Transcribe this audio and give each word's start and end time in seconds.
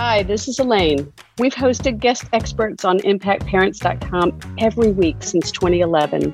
Hi, 0.00 0.22
this 0.22 0.46
is 0.46 0.60
Elaine. 0.60 1.12
We've 1.38 1.56
hosted 1.56 1.98
guest 1.98 2.26
experts 2.32 2.84
on 2.84 3.00
impactparents.com 3.00 4.38
every 4.58 4.92
week 4.92 5.16
since 5.24 5.50
2011. 5.50 6.32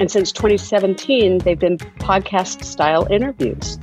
And 0.00 0.10
since 0.10 0.32
2017, 0.32 1.38
they've 1.38 1.56
been 1.56 1.78
podcast 1.78 2.64
style 2.64 3.06
interviews. 3.12 3.78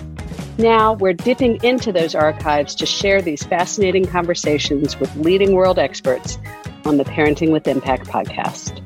Now 0.57 0.95
we're 0.95 1.13
dipping 1.13 1.63
into 1.63 1.93
those 1.93 2.13
archives 2.13 2.75
to 2.75 2.85
share 2.85 3.21
these 3.21 3.41
fascinating 3.43 4.05
conversations 4.05 4.99
with 4.99 5.15
leading 5.15 5.53
world 5.53 5.79
experts 5.79 6.37
on 6.83 6.97
the 6.97 7.05
Parenting 7.05 7.53
with 7.53 7.69
Impact 7.69 8.07
podcast. 8.07 8.85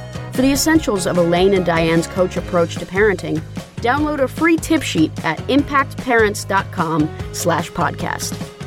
For 0.31 0.41
the 0.41 0.51
essentials 0.51 1.07
of 1.07 1.17
Elaine 1.17 1.53
and 1.53 1.65
Diane's 1.65 2.07
coach 2.07 2.37
approach 2.37 2.75
to 2.77 2.85
parenting, 2.85 3.41
download 3.77 4.19
a 4.21 4.27
free 4.27 4.57
tip 4.57 4.81
sheet 4.81 5.11
at 5.25 5.37
impactparents.com 5.47 7.09
slash 7.33 7.69
podcast. 7.71 8.60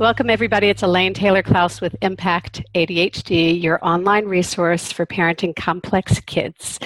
Welcome, 0.00 0.30
everybody. 0.30 0.70
It's 0.70 0.82
Elaine 0.82 1.12
Taylor 1.12 1.42
Klaus 1.42 1.82
with 1.82 1.94
Impact 2.00 2.62
ADHD, 2.74 3.62
your 3.62 3.78
online 3.82 4.24
resource 4.24 4.90
for 4.90 5.04
parenting 5.04 5.54
complex 5.54 6.20
kids. 6.20 6.78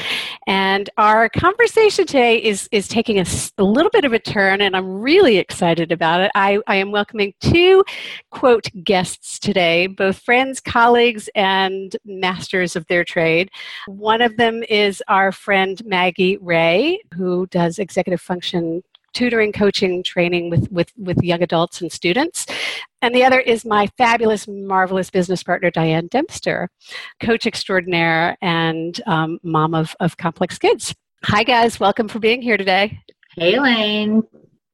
And 0.48 0.90
our 0.98 1.28
conversation 1.28 2.06
today 2.06 2.42
is, 2.42 2.68
is 2.72 2.88
taking 2.88 3.20
a, 3.20 3.24
a 3.56 3.62
little 3.62 3.90
bit 3.92 4.04
of 4.04 4.14
a 4.14 4.18
turn, 4.18 4.60
and 4.60 4.74
I'm 4.74 5.00
really 5.00 5.36
excited 5.36 5.92
about 5.92 6.22
it. 6.22 6.32
I, 6.34 6.58
I 6.66 6.74
am 6.74 6.90
welcoming 6.90 7.34
two, 7.40 7.84
quote, 8.32 8.66
guests 8.82 9.38
today, 9.38 9.86
both 9.86 10.18
friends, 10.18 10.58
colleagues, 10.58 11.28
and 11.36 11.96
masters 12.04 12.74
of 12.74 12.84
their 12.88 13.04
trade. 13.04 13.48
One 13.86 14.22
of 14.22 14.36
them 14.38 14.64
is 14.68 15.04
our 15.06 15.30
friend 15.30 15.80
Maggie 15.86 16.38
Wray, 16.38 17.00
who 17.14 17.46
does 17.46 17.78
executive 17.78 18.20
function 18.20 18.82
tutoring, 19.14 19.52
coaching, 19.52 20.02
training 20.02 20.50
with, 20.50 20.70
with, 20.70 20.92
with 20.96 21.22
young 21.22 21.42
adults 21.42 21.80
and 21.80 21.90
students. 21.90 22.46
And 23.00 23.14
the 23.14 23.24
other 23.24 23.40
is 23.40 23.64
my 23.64 23.86
fabulous, 23.96 24.46
marvelous 24.46 25.10
business 25.10 25.42
partner, 25.42 25.70
Diane 25.70 26.08
Dempster, 26.08 26.68
coach 27.20 27.46
extraordinaire 27.46 28.36
and 28.42 29.00
um, 29.06 29.38
mom 29.42 29.74
of, 29.74 29.94
of 30.00 30.16
complex 30.16 30.58
kids. 30.58 30.94
Hi, 31.24 31.42
guys. 31.42 31.80
Welcome 31.80 32.08
for 32.08 32.18
being 32.18 32.42
here 32.42 32.56
today. 32.56 33.00
Hey, 33.36 33.54
Elaine. 33.54 34.22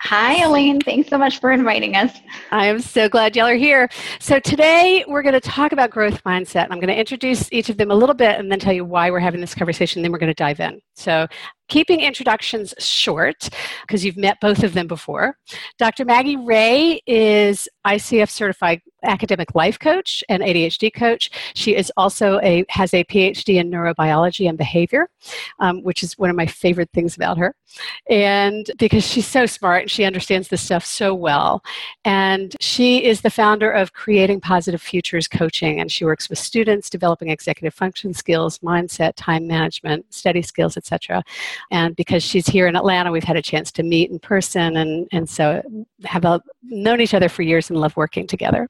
Hi, 0.02 0.42
Elaine. 0.42 0.80
Thanks 0.80 1.10
so 1.10 1.18
much 1.18 1.40
for 1.40 1.52
inviting 1.52 1.94
us. 1.94 2.10
I 2.50 2.66
am 2.66 2.80
so 2.80 3.06
glad 3.06 3.36
y'all 3.36 3.46
are 3.46 3.54
here. 3.54 3.86
So, 4.18 4.40
today 4.40 5.04
we're 5.06 5.20
going 5.20 5.34
to 5.34 5.41
talk 5.41 5.72
about 5.72 5.91
growth 5.91 6.25
mindset. 6.25 6.69
I'm 6.70 6.80
going 6.80 6.88
to 6.88 6.98
introduce 6.98 7.52
each 7.52 7.69
of 7.69 7.76
them 7.76 7.91
a 7.91 7.94
little 7.94 8.14
bit 8.14 8.41
and 8.41 8.50
then 8.50 8.58
tell 8.58 8.72
you 8.72 8.82
why 8.82 9.10
we're 9.10 9.20
having 9.20 9.42
this 9.42 9.54
conversation. 9.54 10.00
Then 10.00 10.10
we're 10.10 10.19
going 10.19 10.30
to 10.30 10.34
dive 10.34 10.58
in. 10.58 10.80
So, 10.94 11.26
keeping 11.69 12.00
introductions 12.00 12.72
short 12.78 13.50
because 13.82 14.02
you've 14.02 14.16
met 14.16 14.38
both 14.41 14.64
of 14.64 14.72
them 14.72 14.86
before. 14.86 15.36
Dr. 15.78 16.06
Maggie 16.06 16.38
Wray 16.38 17.02
is 17.06 17.69
ICF 17.86 18.30
certified 18.30 18.80
academic 19.03 19.55
life 19.55 19.78
coach 19.78 20.22
and 20.28 20.43
ADHD 20.43 20.93
coach. 20.93 21.31
She 21.55 21.75
is 21.75 21.93
also 21.97 22.41
a 22.43 22.65
has 22.69 22.94
a 22.94 23.05
PhD 23.05 23.56
in 23.56 23.71
neurobiology 23.71 24.49
and 24.49 24.59
behavior, 24.59 25.09
um, 25.59 25.83
which 25.83 26.03
is 26.03 26.19
one 26.19 26.31
of 26.31 26.37
my 26.37 26.47
favorite 26.47 26.91
things 26.93 27.16
about 27.16 27.38
her. 27.38 27.55
And 28.09 28.71
because 28.78 29.06
she's 29.06 29.27
so 29.27 29.47
smart 29.47 29.83
and 29.83 29.91
she 29.91 30.05
understands 30.05 30.49
this 30.49 30.62
stuff 30.62 30.84
so 30.84 31.15
well. 31.15 31.62
And 32.05 32.56
she 32.61 33.05
is 33.05 33.21
the 33.21 33.31
founder 33.31 33.71
of 33.71 33.93
Creating 33.93 34.41
Positive 34.41 34.81
Futures 34.81 35.28
Coaching, 35.28 35.81
and 35.81 35.91
she 35.91 36.05
works 36.05 36.28
with 36.28 36.38
students 36.38 36.91
developing 36.91 37.28
executive 37.31 37.75
function 37.75 38.12
skills, 38.12 38.59
mindset, 38.61 39.12
time 39.17 39.47
management, 39.47 40.12
study 40.12 40.43
skills, 40.43 40.77
etc. 40.77 41.22
And 41.71 41.94
because 41.97 42.22
she's 42.22 42.47
here 42.47 42.67
in 42.67 42.77
Atlanta, 42.77 43.12
we've 43.12 43.25
had 43.25 43.37
a 43.37 43.43
chance 43.43 43.71
to 43.72 43.82
meet 43.82 44.11
in 44.11 44.19
person, 44.19 44.77
and 44.77 45.09
and 45.12 45.28
so 45.28 45.62
have 46.05 46.25
a, 46.25 46.41
known 46.62 47.00
each 47.00 47.15
other 47.15 47.28
for 47.28 47.43
years 47.43 47.71
and 47.71 47.78
love 47.78 47.97
working 47.97 48.27
together. 48.27 48.69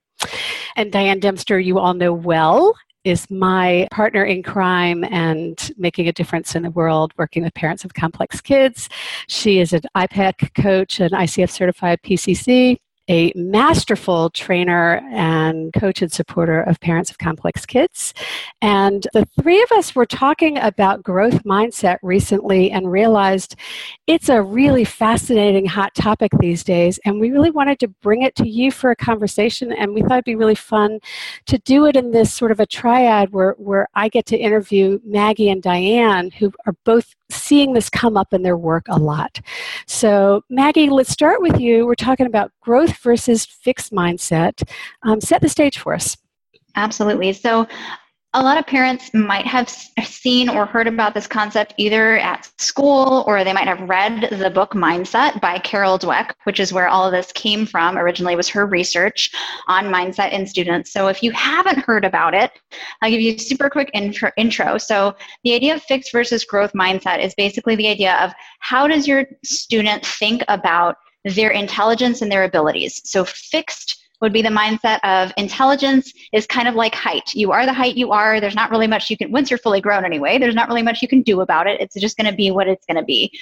And 0.76 0.92
Diane 0.92 1.20
Dempster, 1.20 1.58
you 1.58 1.78
all 1.78 1.94
know 1.94 2.12
well, 2.12 2.74
is 3.04 3.30
my 3.30 3.88
partner 3.90 4.24
in 4.24 4.42
crime 4.42 5.04
and 5.04 5.72
making 5.78 6.06
a 6.08 6.12
difference 6.12 6.54
in 6.54 6.62
the 6.62 6.70
world, 6.70 7.12
working 7.16 7.42
with 7.42 7.54
parents 7.54 7.84
of 7.84 7.94
complex 7.94 8.40
kids. 8.40 8.88
She 9.26 9.58
is 9.58 9.72
an 9.72 9.82
IPEC 9.96 10.54
coach, 10.54 11.00
an 11.00 11.10
ICF 11.10 11.50
certified 11.50 12.00
PCC, 12.02 12.78
a 13.10 13.32
masterful 13.34 14.30
trainer 14.30 15.02
and 15.10 15.72
coach 15.72 16.00
and 16.00 16.12
supporter 16.12 16.62
of 16.62 16.78
parents 16.78 17.10
of 17.10 17.18
complex 17.18 17.66
kids. 17.66 18.14
And 18.62 19.06
the 19.12 19.26
three 19.40 19.60
of 19.60 19.72
us 19.72 19.96
were 19.96 20.06
talking 20.06 20.58
about 20.58 21.02
growth 21.02 21.42
mindset 21.42 21.98
recently 22.02 22.70
and 22.70 22.90
realized 22.90 23.56
it's 24.06 24.28
a 24.28 24.40
really 24.40 24.84
fascinating 24.84 25.66
hot 25.66 25.92
topic 25.94 26.30
these 26.38 26.62
days. 26.62 27.00
And 27.04 27.20
we 27.20 27.30
really 27.30 27.50
wanted 27.50 27.80
to 27.80 27.88
bring 27.88 28.22
it 28.22 28.36
to 28.36 28.48
you 28.48 28.70
for 28.70 28.92
a 28.92 28.96
conversation. 28.96 29.72
And 29.72 29.92
we 29.92 30.02
thought 30.02 30.12
it'd 30.12 30.24
be 30.24 30.36
really 30.36 30.54
fun 30.54 31.00
to 31.46 31.58
do 31.58 31.86
it 31.86 31.96
in 31.96 32.12
this 32.12 32.32
sort 32.32 32.52
of 32.52 32.60
a 32.60 32.66
triad 32.66 33.32
where, 33.32 33.54
where 33.58 33.88
I 33.94 34.08
get 34.08 34.26
to 34.26 34.38
interview 34.38 35.00
Maggie 35.04 35.50
and 35.50 35.60
Diane, 35.60 36.30
who 36.30 36.52
are 36.64 36.74
both 36.84 37.16
seeing 37.30 37.72
this 37.72 37.88
come 37.90 38.16
up 38.16 38.32
in 38.32 38.42
their 38.42 38.56
work 38.56 38.86
a 38.88 38.98
lot. 38.98 39.40
So, 39.86 40.42
Maggie, 40.50 40.90
let's 40.90 41.10
start 41.10 41.40
with 41.40 41.60
you. 41.60 41.86
We're 41.86 41.94
talking 41.94 42.26
about 42.26 42.52
growth 42.60 42.96
versus 42.98 43.44
fixed 43.46 43.92
mindset. 43.92 44.62
Um, 45.02 45.20
set 45.20 45.40
the 45.40 45.48
stage 45.48 45.78
for 45.78 45.94
us. 45.94 46.16
Absolutely. 46.76 47.32
So, 47.32 47.66
a 48.32 48.42
lot 48.42 48.58
of 48.58 48.66
parents 48.66 49.12
might 49.12 49.46
have 49.46 49.68
seen 49.68 50.48
or 50.48 50.64
heard 50.64 50.86
about 50.86 51.14
this 51.14 51.26
concept 51.26 51.74
either 51.78 52.16
at 52.18 52.48
school 52.58 53.24
or 53.26 53.42
they 53.42 53.52
might 53.52 53.66
have 53.66 53.88
read 53.88 54.28
the 54.38 54.50
book 54.50 54.72
mindset 54.72 55.40
by 55.40 55.58
carol 55.58 55.98
dweck 55.98 56.30
which 56.44 56.60
is 56.60 56.72
where 56.72 56.88
all 56.88 57.04
of 57.04 57.12
this 57.12 57.32
came 57.32 57.66
from. 57.66 57.98
Originally 57.98 58.36
was 58.36 58.48
her 58.48 58.66
research 58.66 59.30
on 59.66 59.86
mindset 59.86 60.32
in 60.32 60.46
students. 60.46 60.92
So 60.92 61.08
if 61.08 61.22
you 61.22 61.32
haven't 61.32 61.78
heard 61.78 62.04
about 62.04 62.34
it 62.34 62.52
i'll 63.02 63.10
give 63.10 63.20
you 63.20 63.34
a 63.34 63.38
super 63.38 63.68
quick 63.68 63.90
intro, 63.94 64.30
intro. 64.36 64.78
so 64.78 65.14
the 65.44 65.54
idea 65.54 65.74
of 65.74 65.82
fixed 65.82 66.12
versus 66.12 66.44
growth 66.44 66.72
mindset 66.72 67.22
is 67.22 67.34
basically 67.34 67.74
the 67.74 67.88
idea 67.88 68.14
of 68.16 68.32
how 68.60 68.86
does 68.86 69.08
your 69.08 69.24
student 69.44 70.06
think 70.06 70.42
about 70.48 70.96
their 71.24 71.50
intelligence 71.50 72.22
and 72.22 72.30
their 72.30 72.44
abilities? 72.44 73.00
So 73.04 73.24
fixed 73.24 73.99
would 74.20 74.32
be 74.32 74.42
the 74.42 74.48
mindset 74.48 75.00
of 75.02 75.32
intelligence 75.36 76.12
is 76.32 76.46
kind 76.46 76.68
of 76.68 76.74
like 76.74 76.94
height. 76.94 77.34
You 77.34 77.52
are 77.52 77.64
the 77.64 77.72
height 77.72 77.96
you 77.96 78.12
are. 78.12 78.40
There's 78.40 78.54
not 78.54 78.70
really 78.70 78.86
much 78.86 79.10
you 79.10 79.16
can, 79.16 79.32
once 79.32 79.50
you're 79.50 79.58
fully 79.58 79.80
grown 79.80 80.04
anyway, 80.04 80.38
there's 80.38 80.54
not 80.54 80.68
really 80.68 80.82
much 80.82 81.02
you 81.02 81.08
can 81.08 81.22
do 81.22 81.40
about 81.40 81.66
it. 81.66 81.80
It's 81.80 81.94
just 81.98 82.16
going 82.16 82.30
to 82.30 82.36
be 82.36 82.50
what 82.50 82.68
it's 82.68 82.84
going 82.86 82.98
to 82.98 83.04
be. 83.04 83.32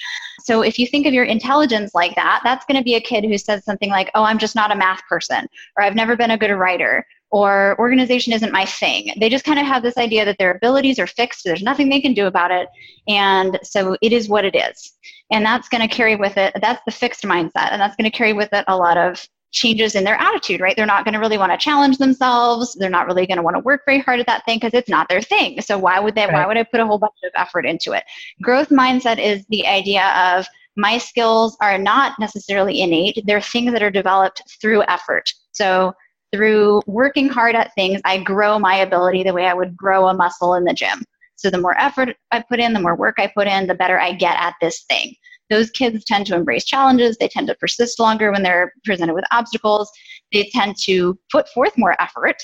So 0.45 0.63
if 0.63 0.79
you 0.79 0.87
think 0.87 1.07
of 1.07 1.13
your 1.13 1.25
intelligence 1.25 1.95
like 1.95 2.15
that, 2.15 2.41
that's 2.45 2.65
going 2.67 2.79
to 2.79 2.85
be 2.85 2.95
a 2.95 3.01
kid 3.01 3.25
who 3.25 3.37
says 3.39 3.65
something 3.65 3.91
like, 3.91 4.11
oh, 4.15 4.23
I'm 4.23 4.39
just 4.39 4.55
not 4.55 4.71
a 4.71 4.77
math 4.77 5.03
person, 5.09 5.47
or 5.77 5.83
I've 5.83 5.97
never 5.97 6.17
been 6.17 6.31
a 6.31 6.39
good 6.39 6.53
writer, 6.53 7.05
or 7.31 7.77
organization 7.79 8.33
isn't 8.33 8.53
my 8.53 8.65
thing. 8.65 9.13
They 9.19 9.29
just 9.29 9.45
kind 9.45 9.59
of 9.59 9.67
have 9.67 9.83
this 9.83 9.99
idea 9.99 10.25
that 10.25 10.39
their 10.39 10.53
abilities 10.53 10.99
are 10.99 11.07
fixed, 11.07 11.45
there's 11.45 11.63
nothing 11.63 11.89
they 11.89 12.01
can 12.01 12.15
do 12.15 12.27
about 12.27 12.51
it, 12.51 12.69
and 13.07 13.59
so 13.63 13.97
it 14.01 14.13
is 14.13 14.29
what 14.29 14.45
it 14.45 14.55
is. 14.55 14.93
And 15.31 15.45
that's 15.45 15.69
going 15.69 15.87
to 15.87 15.95
carry 15.95 16.17
with 16.17 16.37
it, 16.37 16.55
that's 16.63 16.83
the 16.87 16.93
fixed 16.93 17.25
mindset, 17.25 17.73
and 17.73 17.81
that's 17.81 17.97
going 17.97 18.11
to 18.11 18.17
carry 18.17 18.33
with 18.33 18.49
it 18.53 18.65
a 18.69 18.77
lot 18.77 18.97
of 18.97 19.29
changes 19.51 19.95
in 19.95 20.05
their 20.05 20.17
attitude, 20.17 20.61
right? 20.61 20.77
They're 20.77 20.87
not 20.87 21.05
going 21.05 21.15
to 21.15 21.21
really 21.21 21.39
want 21.39 21.53
to 21.53 21.59
challenge 21.59 21.99
themselves. 21.99 22.75
They're 22.75 22.91
not 22.91 23.07
really 23.07 23.27
going 23.27 23.37
to 23.37 23.43
want 23.43 23.57
to 23.57 23.61
work 23.61 23.83
very 23.87 24.01
hard 24.01 24.21
at 24.21 24.27
that 24.27 24.45
thing 24.45 24.59
because 24.59 24.75
it's 24.75 24.89
not 24.89 25.09
their 25.09 25.23
thing. 25.23 25.61
So 25.61 25.79
why 25.79 25.99
would 26.01 26.15
they 26.15 26.27
right. 26.27 26.35
why 26.35 26.47
would 26.47 26.57
I 26.57 26.65
put 26.65 26.81
a 26.81 26.87
whole 26.87 26.99
bunch 26.99 27.15
of 27.25 27.31
effort 27.35 27.65
into 27.67 27.93
it? 27.93 28.05
Growth 28.43 28.69
mindset 28.69 29.19
is 29.19 29.45
the 29.49 29.67
idea 29.67 30.07
of 30.17 30.47
my 30.77 30.99
skills 30.99 31.57
are 31.61 31.79
not 31.79 32.19
necessarily 32.21 32.81
innate. 32.81 33.23
They're 33.27 33.41
things 33.41 33.73
that 33.73 33.83
are 33.83 33.91
developed 33.91 34.43
through 34.61 34.85
effort. 34.85 35.33
So 35.53 35.93
through 36.33 36.83
working 36.87 37.29
hard 37.29 37.55
at 37.55 37.75
things, 37.75 38.01
I 38.05 38.19
grow 38.19 38.59
my 38.59 38.77
ability 38.77 39.23
the 39.23 39.33
way 39.33 39.47
I 39.47 39.55
would 39.55 39.77
grow 39.77 40.09
a 40.09 40.15
muscle 40.15 40.55
in 40.55 40.65
the 40.65 40.75
gym. 40.75 41.03
So 41.37 41.51
the 41.51 41.61
more 41.61 41.79
effort 41.81 42.17
I 42.31 42.43
put 42.49 42.61
in, 42.61 42.73
the 42.73 42.81
more 42.81 42.97
work 42.97 43.17
I 43.19 43.31
put 43.35 43.47
in, 43.47 43.67
the 43.67 43.75
better 43.75 43.99
I 43.99 44.13
get 44.13 44.37
at 44.39 44.55
this 44.61 44.85
thing. 44.89 45.15
Those 45.51 45.71
kids 45.71 46.05
tend 46.05 46.27
to 46.27 46.35
embrace 46.35 46.65
challenges. 46.65 47.17
They 47.17 47.29
tend 47.29 47.47
to 47.49 47.55
persist 47.57 47.99
longer 47.99 48.31
when 48.33 48.43
they're 48.43 48.73
presented 48.85 49.15
with 49.15 49.25
obstacles. 49.33 49.91
They 50.33 50.51
tend 50.53 50.77
to 50.85 51.19
put 51.31 51.49
forth 51.51 51.77
more 51.77 51.97
effort 52.01 52.37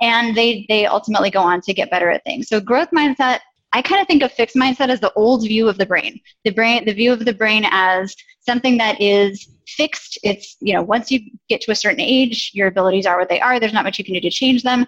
and 0.00 0.36
they 0.36 0.66
they 0.68 0.86
ultimately 0.86 1.30
go 1.30 1.40
on 1.40 1.60
to 1.62 1.74
get 1.74 1.90
better 1.90 2.10
at 2.10 2.24
things. 2.24 2.48
So 2.48 2.60
growth 2.60 2.90
mindset 2.94 3.40
I 3.72 3.82
kind 3.82 4.00
of 4.00 4.06
think 4.06 4.22
of 4.22 4.32
fixed 4.32 4.56
mindset 4.56 4.88
as 4.88 5.00
the 5.00 5.12
old 5.12 5.46
view 5.46 5.68
of 5.68 5.76
the 5.76 5.84
brain. 5.84 6.20
The 6.44 6.50
brain, 6.50 6.84
the 6.86 6.94
view 6.94 7.12
of 7.12 7.24
the 7.24 7.34
brain 7.34 7.66
as 7.70 8.16
something 8.40 8.78
that 8.78 8.98
is 9.00 9.46
fixed. 9.66 10.18
It's, 10.22 10.56
you 10.60 10.72
know, 10.72 10.82
once 10.82 11.10
you 11.10 11.20
get 11.50 11.60
to 11.62 11.72
a 11.72 11.74
certain 11.74 12.00
age, 12.00 12.52
your 12.54 12.68
abilities 12.68 13.04
are 13.04 13.18
what 13.18 13.28
they 13.28 13.40
are. 13.40 13.60
There's 13.60 13.74
not 13.74 13.84
much 13.84 13.98
you 13.98 14.04
can 14.04 14.14
do 14.14 14.20
to 14.20 14.30
change 14.30 14.62
them. 14.62 14.86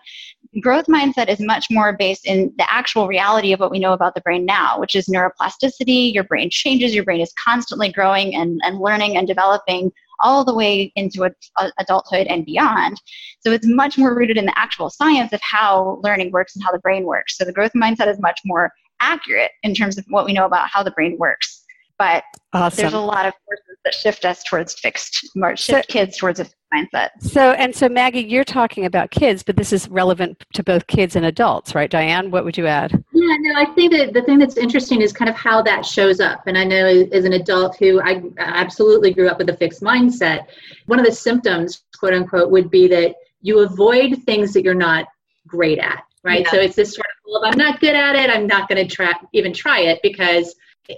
Growth 0.60 0.86
mindset 0.86 1.28
is 1.28 1.38
much 1.38 1.66
more 1.70 1.96
based 1.96 2.26
in 2.26 2.52
the 2.58 2.72
actual 2.72 3.06
reality 3.06 3.52
of 3.52 3.60
what 3.60 3.70
we 3.70 3.78
know 3.78 3.92
about 3.92 4.14
the 4.14 4.20
brain 4.22 4.44
now, 4.44 4.80
which 4.80 4.96
is 4.96 5.06
neuroplasticity. 5.06 6.12
Your 6.12 6.24
brain 6.24 6.50
changes, 6.50 6.92
your 6.92 7.04
brain 7.04 7.20
is 7.20 7.32
constantly 7.34 7.92
growing 7.92 8.34
and, 8.34 8.60
and 8.64 8.80
learning 8.80 9.16
and 9.16 9.28
developing 9.28 9.92
all 10.20 10.44
the 10.44 10.54
way 10.54 10.92
into 10.96 11.24
a 11.24 11.30
uh, 11.56 11.70
adulthood 11.78 12.26
and 12.26 12.44
beyond. 12.44 13.00
So 13.40 13.52
it's 13.52 13.66
much 13.66 13.96
more 13.96 14.14
rooted 14.14 14.36
in 14.36 14.46
the 14.46 14.58
actual 14.58 14.90
science 14.90 15.32
of 15.32 15.40
how 15.40 16.00
learning 16.02 16.32
works 16.32 16.56
and 16.56 16.64
how 16.64 16.72
the 16.72 16.78
brain 16.80 17.04
works. 17.04 17.36
So 17.36 17.44
the 17.44 17.52
growth 17.52 17.72
mindset 17.74 18.08
is 18.08 18.20
much 18.20 18.40
more 18.44 18.72
accurate 19.00 19.52
in 19.62 19.74
terms 19.74 19.98
of 19.98 20.04
what 20.08 20.26
we 20.26 20.32
know 20.32 20.46
about 20.46 20.68
how 20.68 20.82
the 20.82 20.90
brain 20.90 21.16
works. 21.18 21.59
But 22.00 22.24
awesome. 22.54 22.80
there's 22.80 22.94
a 22.94 22.98
lot 22.98 23.26
of 23.26 23.34
forces 23.44 23.76
that 23.84 23.92
shift 23.92 24.24
us 24.24 24.42
towards 24.42 24.72
fixed, 24.72 25.28
shift 25.56 25.58
so, 25.58 25.82
kids 25.82 26.16
towards 26.16 26.40
a 26.40 26.46
mindset. 26.72 27.10
So, 27.20 27.50
and 27.50 27.76
so 27.76 27.90
Maggie, 27.90 28.22
you're 28.22 28.42
talking 28.42 28.86
about 28.86 29.10
kids, 29.10 29.42
but 29.42 29.54
this 29.54 29.70
is 29.70 29.86
relevant 29.86 30.42
to 30.54 30.62
both 30.62 30.86
kids 30.86 31.14
and 31.14 31.26
adults, 31.26 31.74
right? 31.74 31.90
Diane, 31.90 32.30
what 32.30 32.46
would 32.46 32.56
you 32.56 32.66
add? 32.66 32.92
Yeah, 33.12 33.36
no, 33.40 33.54
I 33.54 33.66
think 33.74 33.92
that 33.92 34.14
the 34.14 34.22
thing 34.22 34.38
that's 34.38 34.56
interesting 34.56 35.02
is 35.02 35.12
kind 35.12 35.28
of 35.28 35.36
how 35.36 35.60
that 35.60 35.84
shows 35.84 36.20
up. 36.20 36.46
And 36.46 36.56
I 36.56 36.64
know 36.64 36.86
as 36.86 37.26
an 37.26 37.34
adult 37.34 37.76
who 37.76 38.00
I 38.00 38.22
absolutely 38.38 39.12
grew 39.12 39.28
up 39.28 39.36
with 39.36 39.50
a 39.50 39.56
fixed 39.58 39.82
mindset, 39.82 40.46
one 40.86 40.98
of 40.98 41.04
the 41.04 41.12
symptoms, 41.12 41.82
quote 41.98 42.14
unquote, 42.14 42.50
would 42.50 42.70
be 42.70 42.88
that 42.88 43.14
you 43.42 43.58
avoid 43.58 44.22
things 44.24 44.54
that 44.54 44.64
you're 44.64 44.72
not 44.72 45.06
great 45.46 45.78
at, 45.78 46.02
right? 46.24 46.46
Yeah. 46.46 46.50
So 46.50 46.56
it's 46.60 46.76
this 46.76 46.94
sort 46.94 47.04
of, 47.06 47.30
well, 47.30 47.44
if 47.44 47.52
I'm 47.52 47.58
not 47.58 47.78
good 47.78 47.94
at 47.94 48.16
it, 48.16 48.30
I'm 48.30 48.46
not 48.46 48.70
going 48.70 48.88
to 48.88 48.90
try 48.90 49.12
even 49.34 49.52
try 49.52 49.80
it 49.80 50.00
because 50.02 50.54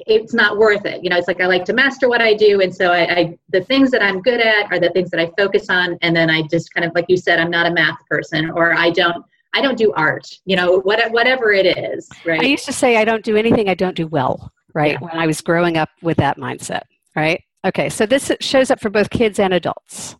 it's 0.07 0.35
not 0.35 0.59
worth 0.59 0.85
it. 0.87 1.03
You 1.03 1.11
know, 1.11 1.17
it's 1.17 1.29
like 1.29 1.41
I 1.41 1.47
like 1.47 1.65
to 1.67 1.73
master 1.73 2.09
what 2.09 2.21
I 2.21 2.35
do, 2.35 2.61
and 2.61 2.75
so 2.75 2.93
I, 2.93 3.15
I, 3.15 3.39
the 3.51 3.63
things 3.63 3.91
that 3.91 4.03
I'm 4.03 4.21
good 4.23 4.41
at 4.41 4.71
are 4.73 4.79
the 4.79 4.91
things 4.91 5.11
that 5.11 5.21
I 5.21 5.31
focus 5.39 5.69
on, 5.69 5.99
and 6.03 6.15
then 6.15 6.31
I 6.31 6.43
just 6.43 6.73
kind 6.75 6.85
of 6.87 6.95
like 6.95 7.07
you 7.09 7.17
said, 7.17 7.39
I'm 7.39 7.51
not 7.51 7.67
a 7.67 7.71
math 7.71 7.99
person, 8.09 8.51
or 8.51 8.75
I 8.75 8.91
don't 8.91 9.25
I 9.55 9.61
don't 9.61 9.77
do 9.77 9.93
art. 9.93 10.27
You 10.45 10.57
know, 10.57 10.81
what, 10.81 11.11
whatever 11.13 11.53
it 11.53 11.67
is. 11.67 12.09
Right. 12.25 12.41
I 12.41 12.45
used 12.45 12.65
to 12.67 12.73
say 12.73 12.97
I 12.97 13.05
don't 13.05 13.25
do 13.25 13.37
anything 13.37 13.69
I 13.69 13.75
don't 13.75 13.97
do 13.97 14.07
well. 14.07 14.53
Right. 14.75 14.93
Yeah. 14.93 15.07
When 15.07 15.19
I 15.19 15.27
was 15.27 15.41
growing 15.41 15.77
up 15.77 15.91
with 16.01 16.17
that 16.19 16.39
mindset. 16.39 16.83
Right. 17.15 17.43
Okay. 17.65 17.91
So 17.91 18.07
this 18.07 18.33
shows 18.41 18.71
up 18.71 18.81
for 18.81 18.91
both 18.91 19.11
kids 19.11 19.39
and 19.39 19.53
adults. 19.53 20.17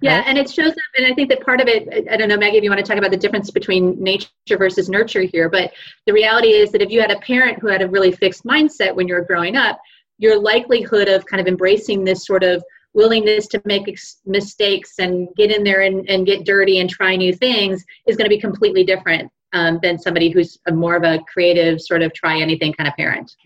Yeah, 0.00 0.18
right? 0.18 0.28
and 0.28 0.38
it 0.38 0.50
shows 0.50 0.72
up, 0.72 0.76
and 0.96 1.06
I 1.06 1.14
think 1.14 1.28
that 1.30 1.44
part 1.44 1.60
of 1.60 1.68
it, 1.68 2.08
I 2.10 2.16
don't 2.16 2.28
know, 2.28 2.36
Maggie, 2.36 2.58
if 2.58 2.64
you 2.64 2.70
want 2.70 2.84
to 2.84 2.86
talk 2.86 2.98
about 2.98 3.10
the 3.10 3.16
difference 3.16 3.50
between 3.50 4.02
nature 4.02 4.28
versus 4.50 4.88
nurture 4.88 5.22
here, 5.22 5.48
but 5.48 5.72
the 6.06 6.12
reality 6.12 6.48
is 6.48 6.70
that 6.72 6.82
if 6.82 6.90
you 6.90 7.00
had 7.00 7.10
a 7.10 7.18
parent 7.20 7.58
who 7.58 7.68
had 7.68 7.82
a 7.82 7.88
really 7.88 8.12
fixed 8.12 8.44
mindset 8.44 8.94
when 8.94 9.08
you 9.08 9.14
were 9.14 9.24
growing 9.24 9.56
up, 9.56 9.80
your 10.18 10.38
likelihood 10.38 11.08
of 11.08 11.24
kind 11.24 11.40
of 11.40 11.46
embracing 11.46 12.04
this 12.04 12.26
sort 12.26 12.42
of 12.42 12.62
willingness 12.92 13.46
to 13.46 13.62
make 13.64 13.88
ex- 13.88 14.20
mistakes 14.26 14.98
and 14.98 15.28
get 15.36 15.50
in 15.50 15.64
there 15.64 15.82
and, 15.82 16.08
and 16.10 16.26
get 16.26 16.44
dirty 16.44 16.80
and 16.80 16.90
try 16.90 17.16
new 17.16 17.32
things 17.32 17.84
is 18.06 18.16
going 18.16 18.28
to 18.28 18.34
be 18.34 18.40
completely 18.40 18.84
different 18.84 19.30
um, 19.52 19.78
than 19.82 19.98
somebody 19.98 20.30
who's 20.30 20.58
more 20.70 20.96
of 20.96 21.02
a 21.02 21.18
creative 21.32 21.80
sort 21.80 22.02
of 22.02 22.12
try 22.14 22.40
anything 22.40 22.72
kind 22.72 22.88
of 22.88 22.94
parent. 22.96 23.36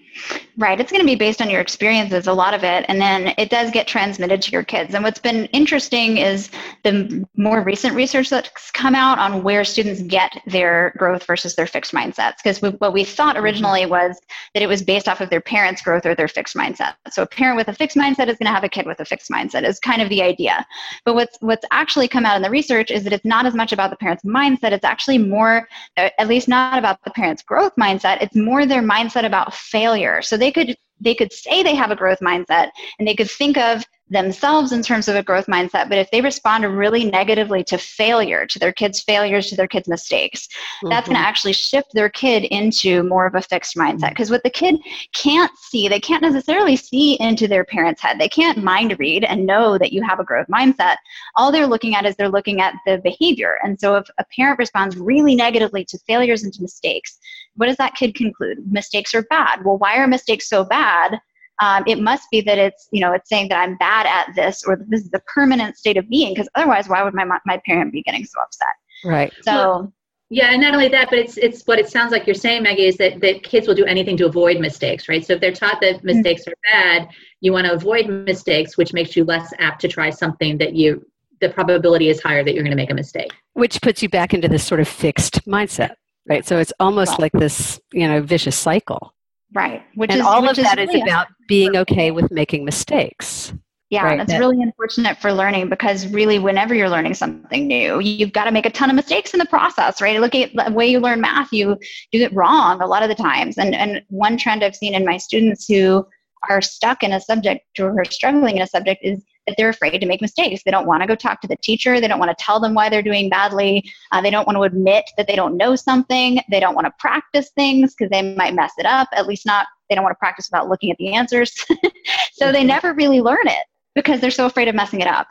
Right. 0.56 0.78
It's 0.78 0.92
going 0.92 1.02
to 1.02 1.06
be 1.06 1.16
based 1.16 1.42
on 1.42 1.50
your 1.50 1.60
experiences, 1.60 2.28
a 2.28 2.32
lot 2.32 2.54
of 2.54 2.62
it. 2.62 2.84
And 2.86 3.00
then 3.00 3.34
it 3.36 3.50
does 3.50 3.72
get 3.72 3.88
transmitted 3.88 4.40
to 4.42 4.52
your 4.52 4.62
kids. 4.62 4.94
And 4.94 5.02
what's 5.02 5.18
been 5.18 5.46
interesting 5.46 6.18
is 6.18 6.50
the 6.84 7.26
more 7.36 7.62
recent 7.62 7.96
research 7.96 8.30
that's 8.30 8.70
come 8.70 8.94
out 8.94 9.18
on 9.18 9.42
where 9.42 9.64
students 9.64 10.02
get 10.02 10.40
their 10.46 10.92
growth 10.96 11.24
versus 11.26 11.56
their 11.56 11.66
fixed 11.66 11.92
mindsets. 11.92 12.36
Because 12.42 12.62
what 12.62 12.92
we 12.92 13.02
thought 13.02 13.34
mm-hmm. 13.34 13.44
originally 13.44 13.86
was 13.86 14.16
that 14.54 14.62
it 14.62 14.68
was 14.68 14.82
based 14.82 15.08
off 15.08 15.20
of 15.20 15.30
their 15.30 15.40
parents' 15.40 15.82
growth 15.82 16.06
or 16.06 16.14
their 16.14 16.28
fixed 16.28 16.54
mindset. 16.54 16.94
So 17.10 17.22
a 17.22 17.26
parent 17.26 17.56
with 17.56 17.66
a 17.66 17.74
fixed 17.74 17.96
mindset 17.96 18.28
is 18.28 18.38
going 18.38 18.46
to 18.46 18.52
have 18.52 18.62
a 18.62 18.68
kid 18.68 18.86
with 18.86 19.00
a 19.00 19.04
fixed 19.04 19.30
mindset, 19.30 19.64
is 19.64 19.80
kind 19.80 20.00
of 20.00 20.08
the 20.08 20.22
idea. 20.22 20.64
But 21.04 21.14
what's, 21.14 21.36
what's 21.40 21.64
actually 21.72 22.06
come 22.06 22.24
out 22.24 22.36
in 22.36 22.42
the 22.42 22.50
research 22.50 22.92
is 22.92 23.02
that 23.02 23.12
it's 23.12 23.24
not 23.24 23.46
as 23.46 23.54
much 23.54 23.72
about 23.72 23.90
the 23.90 23.96
parent's 23.96 24.22
mindset. 24.22 24.70
It's 24.70 24.84
actually 24.84 25.18
more, 25.18 25.66
Uh, 25.96 26.10
at 26.18 26.26
least 26.28 26.48
not 26.48 26.76
about 26.78 26.98
the 27.04 27.10
parent's 27.10 27.42
growth 27.42 27.72
mindset. 27.78 28.20
It's 28.20 28.34
more 28.34 28.66
their 28.66 28.82
mindset 28.82 29.24
about 29.24 29.54
failure 29.54 29.94
failure. 29.94 30.22
So 30.22 30.36
they 30.36 30.50
could 30.50 30.76
they 31.00 31.14
could 31.14 31.32
say 31.32 31.62
they 31.62 31.74
have 31.74 31.90
a 31.90 31.96
growth 31.96 32.20
mindset 32.20 32.70
and 32.98 33.06
they 33.06 33.14
could 33.14 33.30
think 33.30 33.56
of 33.56 33.84
themselves 34.10 34.72
in 34.72 34.82
terms 34.82 35.08
of 35.08 35.16
a 35.16 35.22
growth 35.22 35.46
mindset 35.46 35.88
but 35.88 35.96
if 35.98 36.10
they 36.10 36.20
respond 36.20 36.64
really 36.64 37.04
negatively 37.04 37.64
to 37.64 37.78
failure 37.78 38.44
to 38.46 38.58
their 38.58 38.72
kids 38.72 39.00
failures 39.00 39.48
to 39.48 39.56
their 39.56 39.66
kids 39.66 39.88
mistakes 39.88 40.46
mm-hmm. 40.46 40.88
that's 40.90 41.08
going 41.08 41.16
to 41.16 41.26
actually 41.26 41.54
shift 41.54 41.88
their 41.94 42.10
kid 42.10 42.44
into 42.44 43.02
more 43.04 43.26
of 43.26 43.34
a 43.34 43.40
fixed 43.40 43.76
mindset 43.76 44.10
because 44.10 44.30
what 44.30 44.42
the 44.42 44.50
kid 44.50 44.76
can't 45.14 45.50
see 45.58 45.88
they 45.88 46.00
can't 46.00 46.22
necessarily 46.22 46.76
see 46.76 47.18
into 47.18 47.48
their 47.48 47.64
parents 47.64 48.02
head 48.02 48.18
they 48.18 48.28
can't 48.28 48.62
mind 48.62 48.94
read 48.98 49.24
and 49.24 49.46
know 49.46 49.78
that 49.78 49.92
you 49.92 50.02
have 50.02 50.20
a 50.20 50.24
growth 50.24 50.46
mindset 50.48 50.96
all 51.36 51.50
they're 51.50 51.66
looking 51.66 51.94
at 51.94 52.04
is 52.04 52.14
they're 52.16 52.28
looking 52.28 52.60
at 52.60 52.74
the 52.86 52.98
behavior 53.02 53.56
and 53.62 53.80
so 53.80 53.96
if 53.96 54.06
a 54.18 54.24
parent 54.36 54.58
responds 54.58 54.96
really 54.96 55.34
negatively 55.34 55.84
to 55.84 55.98
failures 56.06 56.42
and 56.42 56.52
to 56.52 56.60
mistakes 56.60 57.18
what 57.56 57.66
does 57.66 57.76
that 57.76 57.94
kid 57.94 58.14
conclude? 58.14 58.58
Mistakes 58.70 59.14
are 59.14 59.22
bad. 59.22 59.64
Well, 59.64 59.78
why 59.78 59.96
are 59.96 60.06
mistakes 60.06 60.48
so 60.48 60.64
bad? 60.64 61.20
Um, 61.60 61.84
it 61.86 62.00
must 62.00 62.28
be 62.30 62.40
that 62.42 62.58
it's 62.58 62.88
you 62.92 63.00
know 63.00 63.12
it's 63.12 63.28
saying 63.28 63.48
that 63.48 63.60
I'm 63.60 63.76
bad 63.76 64.06
at 64.06 64.34
this 64.34 64.64
or 64.64 64.76
that 64.76 64.90
this 64.90 65.02
is 65.02 65.10
a 65.14 65.20
permanent 65.32 65.76
state 65.76 65.96
of 65.96 66.08
being 66.08 66.34
because 66.34 66.48
otherwise 66.54 66.88
why 66.88 67.02
would 67.02 67.14
my 67.14 67.24
my 67.46 67.60
parent 67.66 67.92
be 67.92 68.02
getting 68.02 68.24
so 68.24 68.40
upset? 68.42 68.68
Right. 69.04 69.32
So. 69.42 69.52
Well, 69.52 69.92
yeah, 70.30 70.52
and 70.52 70.62
not 70.62 70.72
only 70.72 70.88
that, 70.88 71.10
but 71.10 71.18
it's 71.18 71.36
it's 71.36 71.62
what 71.66 71.78
it 71.78 71.88
sounds 71.88 72.10
like 72.10 72.26
you're 72.26 72.34
saying, 72.34 72.62
Maggie, 72.62 72.86
is 72.86 72.96
that, 72.96 73.20
that 73.20 73.42
kids 73.44 73.68
will 73.68 73.74
do 73.74 73.84
anything 73.84 74.16
to 74.16 74.26
avoid 74.26 74.58
mistakes, 74.58 75.08
right? 75.08 75.24
So 75.24 75.34
if 75.34 75.40
they're 75.40 75.52
taught 75.52 75.80
that 75.82 76.02
mistakes 76.02 76.42
mm-hmm. 76.42 76.50
are 76.50 76.72
bad, 76.72 77.08
you 77.40 77.52
want 77.52 77.66
to 77.66 77.74
avoid 77.74 78.08
mistakes, 78.08 78.76
which 78.76 78.94
makes 78.94 79.14
you 79.14 79.24
less 79.24 79.52
apt 79.58 79.82
to 79.82 79.88
try 79.88 80.10
something 80.10 80.58
that 80.58 80.74
you 80.74 81.06
the 81.40 81.50
probability 81.50 82.08
is 82.08 82.22
higher 82.22 82.42
that 82.42 82.54
you're 82.54 82.64
going 82.64 82.72
to 82.72 82.76
make 82.76 82.90
a 82.90 82.94
mistake. 82.94 83.30
Which 83.52 83.80
puts 83.82 84.02
you 84.02 84.08
back 84.08 84.32
into 84.32 84.48
this 84.48 84.64
sort 84.64 84.80
of 84.80 84.88
fixed 84.88 85.46
mindset 85.46 85.94
right 86.26 86.46
so 86.46 86.58
it's 86.58 86.72
almost 86.80 87.12
right. 87.12 87.20
like 87.20 87.32
this 87.32 87.80
you 87.92 88.06
know 88.06 88.20
vicious 88.20 88.56
cycle 88.56 89.14
right. 89.54 89.82
Which 89.94 90.10
and 90.10 90.20
is, 90.20 90.26
all 90.26 90.48
of 90.48 90.56
that 90.56 90.78
is, 90.78 90.88
really 90.88 91.02
about 91.02 91.28
being 91.48 91.76
okay 91.76 92.10
with 92.10 92.30
making 92.30 92.64
mistakes. 92.64 93.52
Yeah 93.90 94.04
right? 94.04 94.18
that's 94.18 94.32
that, 94.32 94.38
really 94.38 94.60
unfortunate 94.62 95.18
for 95.18 95.32
learning 95.32 95.68
because 95.68 96.06
really 96.08 96.38
whenever 96.38 96.74
you're 96.74 96.88
learning 96.88 97.14
something 97.14 97.68
new 97.68 98.00
you've 98.00 98.32
got 98.32 98.44
to 98.44 98.50
make 98.50 98.66
a 98.66 98.70
ton 98.70 98.88
of 98.90 98.96
mistakes 98.96 99.34
in 99.34 99.38
the 99.38 99.46
process 99.46 100.00
right? 100.00 100.20
Look 100.20 100.34
at 100.34 100.52
the 100.54 100.72
way 100.72 100.86
you 100.86 101.00
learn 101.00 101.20
math 101.20 101.52
you 101.52 101.76
do 102.10 102.20
it 102.20 102.32
wrong 102.32 102.80
a 102.80 102.86
lot 102.86 103.02
of 103.02 103.08
the 103.08 103.14
times. 103.14 103.58
And 103.58 103.74
and 103.74 104.02
one 104.08 104.36
trend 104.36 104.64
i've 104.64 104.74
seen 104.74 104.94
in 104.94 105.04
my 105.04 105.16
students 105.18 105.66
who 105.66 106.06
are 106.48 106.60
stuck 106.60 107.02
in 107.02 107.12
a 107.12 107.20
subject 107.20 107.64
or 107.78 107.98
are 108.00 108.04
struggling 108.04 108.56
in 108.56 108.62
a 108.62 108.66
subject 108.66 109.00
is 109.04 109.22
that 109.46 109.56
they're 109.56 109.68
afraid 109.68 109.98
to 109.98 110.06
make 110.06 110.20
mistakes. 110.20 110.62
They 110.64 110.70
don't 110.70 110.86
want 110.86 111.02
to 111.02 111.06
go 111.06 111.14
talk 111.14 111.40
to 111.42 111.48
the 111.48 111.56
teacher. 111.56 112.00
They 112.00 112.08
don't 112.08 112.18
want 112.18 112.36
to 112.36 112.44
tell 112.44 112.60
them 112.60 112.74
why 112.74 112.88
they're 112.88 113.02
doing 113.02 113.28
badly. 113.28 113.84
Uh, 114.12 114.20
they 114.20 114.30
don't 114.30 114.46
want 114.46 114.56
to 114.56 114.62
admit 114.62 115.04
that 115.16 115.26
they 115.26 115.36
don't 115.36 115.56
know 115.56 115.76
something. 115.76 116.40
They 116.50 116.60
don't 116.60 116.74
want 116.74 116.86
to 116.86 116.92
practice 116.98 117.50
things 117.54 117.94
because 117.94 118.10
they 118.10 118.34
might 118.34 118.54
mess 118.54 118.72
it 118.78 118.86
up. 118.86 119.08
At 119.12 119.26
least 119.26 119.46
not, 119.46 119.66
they 119.88 119.94
don't 119.94 120.04
want 120.04 120.14
to 120.14 120.18
practice 120.18 120.48
without 120.50 120.68
looking 120.68 120.90
at 120.90 120.96
the 120.98 121.12
answers. 121.14 121.52
so 122.32 122.52
they 122.52 122.64
never 122.64 122.94
really 122.94 123.20
learn 123.20 123.46
it 123.46 123.66
because 123.94 124.20
they're 124.20 124.30
so 124.30 124.46
afraid 124.46 124.68
of 124.68 124.74
messing 124.74 125.00
it 125.00 125.08
up. 125.08 125.28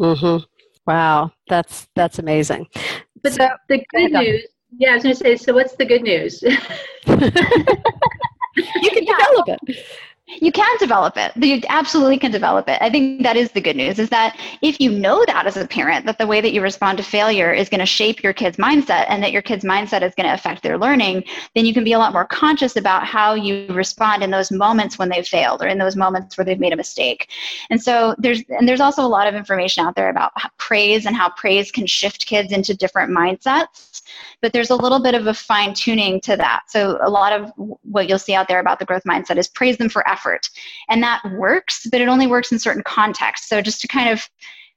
Mm-hmm. 0.00 0.44
Wow, 0.86 1.32
that's 1.48 1.88
that's 1.96 2.20
amazing. 2.20 2.68
But 3.22 3.32
so, 3.32 3.48
the 3.68 3.84
good 3.92 4.12
news, 4.12 4.46
yeah, 4.78 4.90
I 4.90 4.94
was 4.94 5.02
going 5.02 5.14
to 5.16 5.20
say. 5.20 5.36
So, 5.36 5.52
what's 5.52 5.74
the 5.74 5.84
good 5.84 6.02
news? 6.02 6.40
you 6.42 6.56
can 7.06 9.04
develop 9.04 9.48
it 9.48 9.84
you 10.28 10.50
can 10.50 10.76
develop 10.78 11.16
it. 11.16 11.32
You 11.36 11.60
absolutely 11.68 12.18
can 12.18 12.32
develop 12.32 12.68
it. 12.68 12.78
I 12.82 12.90
think 12.90 13.22
that 13.22 13.36
is 13.36 13.52
the 13.52 13.60
good 13.60 13.76
news 13.76 13.98
is 13.98 14.08
that 14.10 14.36
if 14.60 14.80
you 14.80 14.90
know 14.90 15.24
that 15.26 15.46
as 15.46 15.56
a 15.56 15.66
parent 15.66 16.04
that 16.06 16.18
the 16.18 16.26
way 16.26 16.40
that 16.40 16.52
you 16.52 16.62
respond 16.62 16.98
to 16.98 17.04
failure 17.04 17.52
is 17.52 17.68
going 17.68 17.80
to 17.80 17.86
shape 17.86 18.22
your 18.22 18.32
kid's 18.32 18.56
mindset 18.56 19.06
and 19.08 19.22
that 19.22 19.30
your 19.30 19.42
kid's 19.42 19.64
mindset 19.64 20.02
is 20.02 20.14
going 20.16 20.26
to 20.26 20.34
affect 20.34 20.62
their 20.62 20.78
learning 20.78 21.22
then 21.54 21.64
you 21.64 21.72
can 21.72 21.84
be 21.84 21.92
a 21.92 21.98
lot 21.98 22.12
more 22.12 22.24
conscious 22.24 22.76
about 22.76 23.06
how 23.06 23.34
you 23.34 23.66
respond 23.68 24.22
in 24.22 24.30
those 24.30 24.50
moments 24.50 24.98
when 24.98 25.08
they've 25.08 25.26
failed 25.26 25.62
or 25.62 25.68
in 25.68 25.78
those 25.78 25.96
moments 25.96 26.36
where 26.36 26.44
they've 26.44 26.60
made 26.60 26.72
a 26.72 26.76
mistake. 26.76 27.28
And 27.70 27.80
so 27.80 28.14
there's 28.18 28.42
and 28.48 28.68
there's 28.68 28.80
also 28.80 29.02
a 29.02 29.08
lot 29.08 29.26
of 29.28 29.34
information 29.34 29.84
out 29.86 29.94
there 29.94 30.10
about 30.10 30.32
praise 30.58 31.06
and 31.06 31.14
how 31.14 31.30
praise 31.30 31.70
can 31.70 31.86
shift 31.86 32.26
kids 32.26 32.52
into 32.52 32.74
different 32.74 33.10
mindsets 33.10 33.95
but 34.42 34.52
there's 34.52 34.70
a 34.70 34.76
little 34.76 35.00
bit 35.00 35.14
of 35.14 35.26
a 35.26 35.34
fine 35.34 35.74
tuning 35.74 36.20
to 36.20 36.36
that 36.36 36.62
so 36.68 36.98
a 37.02 37.10
lot 37.10 37.32
of 37.32 37.52
what 37.82 38.08
you'll 38.08 38.18
see 38.18 38.34
out 38.34 38.48
there 38.48 38.60
about 38.60 38.78
the 38.78 38.84
growth 38.84 39.04
mindset 39.04 39.36
is 39.36 39.48
praise 39.48 39.76
them 39.76 39.88
for 39.88 40.06
effort. 40.08 40.48
And 40.88 41.02
that 41.02 41.22
works, 41.32 41.86
but 41.90 42.00
it 42.00 42.08
only 42.08 42.26
works 42.26 42.52
in 42.52 42.58
certain 42.58 42.82
contexts. 42.82 43.48
So 43.48 43.60
just 43.62 43.80
to 43.82 43.88
kind 43.88 44.10
of 44.10 44.28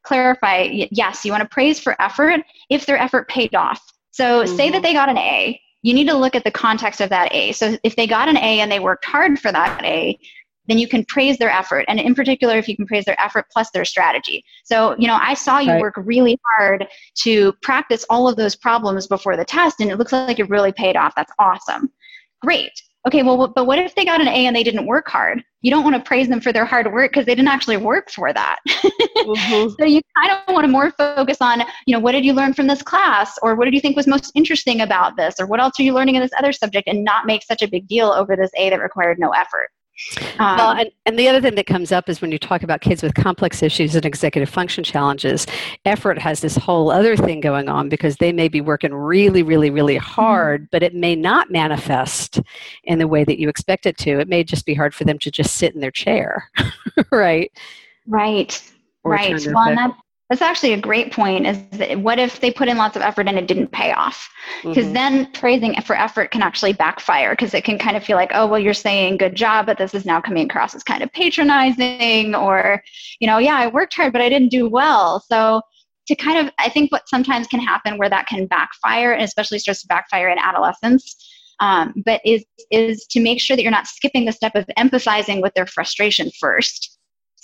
clarify, 0.04 0.88
yes, 0.92 1.26
you 1.26 1.32
want 1.32 1.44
to 1.44 1.50
praise 1.50 1.80
for 1.80 2.02
effort 2.02 2.42
if 2.70 2.86
their 2.86 2.98
effort 2.98 3.28
paid 3.28 3.54
off. 3.56 3.82
So 4.12 4.44
mm-hmm. 4.44 4.56
say 4.56 4.70
that 4.70 4.78
mm-hmm. 4.78 4.84
they 4.84 4.94
got 4.94 5.10
an 5.10 5.18
A, 5.18 5.60
you 5.82 5.94
need 5.94 6.08
to 6.08 6.18
look 6.18 6.36
at 6.36 6.44
the 6.44 6.52
context 6.52 7.02
of 7.02 7.10
that 7.10 7.34
A. 7.34 7.52
So 7.54 7.78
if 7.84 7.96
they 7.96 8.08
got 8.08 8.28
an 8.30 8.38
A 8.38 8.60
and 8.60 8.72
they 8.72 8.80
worked 8.80 9.06
hard 9.06 9.40
for 9.40 9.52
that 9.52 9.84
A, 9.84 10.18
then 10.70 10.78
you 10.78 10.88
can 10.88 11.04
praise 11.06 11.38
their 11.38 11.50
effort. 11.50 11.86
And 11.88 12.00
in 12.00 12.16
particular, 12.16 12.58
if 12.58 12.68
you 12.68 12.76
can 12.76 12.86
praise 12.86 13.06
their 13.06 13.20
effort 13.20 13.46
plus 13.52 13.72
their 13.72 13.86
strategy. 13.86 14.44
So, 14.64 14.96
you 14.98 15.08
know, 15.08 15.18
I 15.20 15.34
saw 15.34 15.60
you 15.60 15.72
right. 15.72 15.82
work 15.82 15.96
really 15.98 16.38
hard 16.58 16.88
to 17.24 17.54
practice 17.62 18.06
all 18.10 18.28
of 18.28 18.36
those 18.36 18.56
problems 18.56 19.08
before 19.08 19.36
the 19.36 19.46
test, 19.46 19.80
and 19.80 19.90
it 19.90 19.98
looks 19.98 20.12
like 20.12 20.40
it 20.40 20.50
really 20.50 20.72
paid 20.72 20.96
off. 20.96 21.14
That's 21.16 21.34
awesome. 21.40 21.92
Great. 22.42 22.72
Okay, 23.08 23.24
well, 23.24 23.48
but 23.48 23.66
what 23.66 23.80
if 23.80 23.96
they 23.96 24.04
got 24.04 24.20
an 24.20 24.28
A 24.28 24.46
and 24.46 24.54
they 24.54 24.64
didn't 24.64 24.86
work 24.86 25.08
hard? 25.08 25.42
You 25.62 25.72
don't 25.72 25.84
want 25.84 25.96
to 25.96 26.02
praise 26.02 26.28
them 26.28 26.42
for 26.42 26.52
their 26.52 26.66
hard 26.66 26.92
work 26.92 27.12
because 27.12 27.26
they 27.26 27.34
didn't 27.34 27.48
actually 27.48 27.78
work 27.78 28.10
for 28.10 28.34
that. 28.34 28.58
mm-hmm. 28.68 29.70
So 29.80 29.86
you 29.86 30.02
kind 30.18 30.32
of 30.32 30.54
want 30.54 30.66
to 30.66 30.68
more 30.68 30.92
focus 30.92 31.38
on, 31.40 31.64
you 31.86 31.94
know, 31.94 32.00
what 32.00 32.12
did 32.12 32.26
you 32.26 32.34
learn 32.34 32.54
from 32.54 32.68
this 32.68 32.82
class, 32.82 33.40
or 33.42 33.56
what 33.56 33.66
did 33.66 33.74
you 33.74 33.80
think 33.80 33.96
was 33.96 34.06
most 34.06 34.32
interesting 34.36 34.82
about 34.82 35.16
this, 35.16 35.36
or 35.40 35.48
what 35.48 35.62
else 35.62 35.80
are 35.80 35.84
you 35.84 35.94
learning 35.94 36.16
in 36.16 36.22
this 36.22 36.32
other 36.38 36.52
subject, 36.52 36.90
and 36.90 37.04
not 37.04 37.26
make 37.26 37.44
such 37.44 37.62
a 37.62 37.68
big 37.68 37.88
deal 37.88 38.12
over 38.12 38.36
this 38.36 38.52
A 38.58 38.70
that 38.70 38.82
required 38.82 39.18
no 39.18 39.30
effort. 39.32 39.70
Um, 40.40 40.58
well, 40.58 40.72
and, 40.72 40.92
and 41.06 41.20
the 41.20 41.28
other 41.28 41.42
thing 41.42 41.56
that 41.56 41.66
comes 41.66 41.92
up 41.92 42.10
is 42.10 42.22
when 42.22 42.32
you 42.32 42.40
talk 42.40 42.64
about 42.64 42.82
kids 42.82 43.04
with 43.04 43.14
complex 43.14 43.62
issues 43.62 43.96
and 43.96 44.06
executive 44.06 44.50
function 44.50 44.84
challenges, 44.84 45.46
effort 45.86 46.18
has 46.18 46.42
this 46.42 46.56
whole 46.56 46.92
other 46.92 47.18
thing 47.18 47.42
going 47.42 47.70
on 47.70 47.90
because 47.90 48.16
they 48.18 48.32
may 48.32 48.48
be 48.48 48.62
working 48.62 48.94
really, 48.94 49.44
really, 49.44 49.70
really 49.70 49.96
mm-hmm. 49.96 50.22
hard, 50.22 50.70
but 50.72 50.84
it 50.84 50.96
may 50.96 51.16
not 51.16 51.52
manifest 51.52 52.40
in 52.84 53.00
the 53.00 53.08
way 53.08 53.24
that 53.24 53.40
you 53.40 53.50
expect 53.50 53.86
it 53.86 53.98
to. 54.00 54.20
It 54.20 54.30
may 54.30 54.44
just 54.44 54.66
be 54.66 54.74
hard 54.74 54.94
for 54.94 55.04
them 55.04 55.20
to 55.20 55.32
just 55.32 55.58
sit 55.58 55.76
in 55.76 55.82
their 55.82 55.92
chair, 55.92 56.50
right? 57.12 57.52
Right. 58.08 58.62
Or 59.04 59.12
right. 59.12 59.46
Well, 59.46 59.76
that, 59.76 59.96
that's 60.30 60.44
actually 60.44 60.74
a 60.74 60.80
great 60.80 61.12
point. 61.12 61.48
Is 61.48 61.60
that 61.72 62.00
what 62.00 62.20
if 62.20 62.40
they 62.40 62.52
put 62.52 62.68
in 62.68 62.78
lots 62.78 62.96
of 62.96 63.02
effort 63.02 63.28
and 63.28 63.38
it 63.38 63.48
didn't 63.48 63.72
pay 63.72 63.92
off? 63.94 64.30
Because 64.62 64.86
mm-hmm. 64.86 64.94
then 64.94 65.32
praising 65.32 65.74
for 65.82 65.96
effort 65.96 66.30
can 66.30 66.44
actually 66.44 66.74
backfire 66.74 67.32
because 67.32 67.56
it 67.56 67.64
can 67.64 67.80
kind 67.80 67.98
of 67.98 68.04
feel 68.04 68.16
like, 68.16 68.30
oh, 68.36 68.46
well, 68.46 68.60
you're 68.60 68.76
saying 68.76 69.18
good 69.18 69.34
job, 69.34 69.66
but 69.66 69.80
this 69.80 69.96
is 69.96 70.06
now 70.06 70.22
coming 70.22 70.46
across 70.46 70.76
as 70.76 70.84
kind 70.84 71.02
of 71.02 71.12
patronizing, 71.14 72.36
or, 72.36 72.84
you 73.20 73.26
know, 73.26 73.40
yeah, 73.40 73.56
I 73.56 73.68
worked 73.68 73.96
hard, 73.96 74.14
but 74.14 74.22
I 74.22 74.30
didn't 74.30 74.50
do 74.50 74.70
well. 74.70 75.24
So 75.28 75.64
to 76.06 76.16
kind 76.16 76.38
of, 76.48 76.54
I 76.60 76.70
think 76.70 76.92
what 76.92 77.10
sometimes 77.10 77.48
can 77.48 77.60
happen 77.60 77.98
where 77.98 78.10
that 78.10 78.28
can 78.28 78.46
backfire, 78.46 79.14
and 79.14 79.24
especially 79.24 79.58
starts 79.58 79.82
to 79.82 79.88
backfire 79.88 80.30
in 80.30 80.38
adolescence, 80.38 81.16
um, 81.60 81.92
but 82.06 82.22
is 82.24 82.46
is 82.70 83.06
to 83.08 83.20
make 83.20 83.42
sure 83.42 83.58
that 83.58 83.64
you're 83.64 83.72
not 83.72 83.88
skipping 83.88 84.26
the 84.26 84.32
step 84.32 84.54
of 84.54 84.66
empathizing 84.78 85.42
with 85.42 85.54
their 85.56 85.66
frustration 85.66 86.30
first 86.40 86.99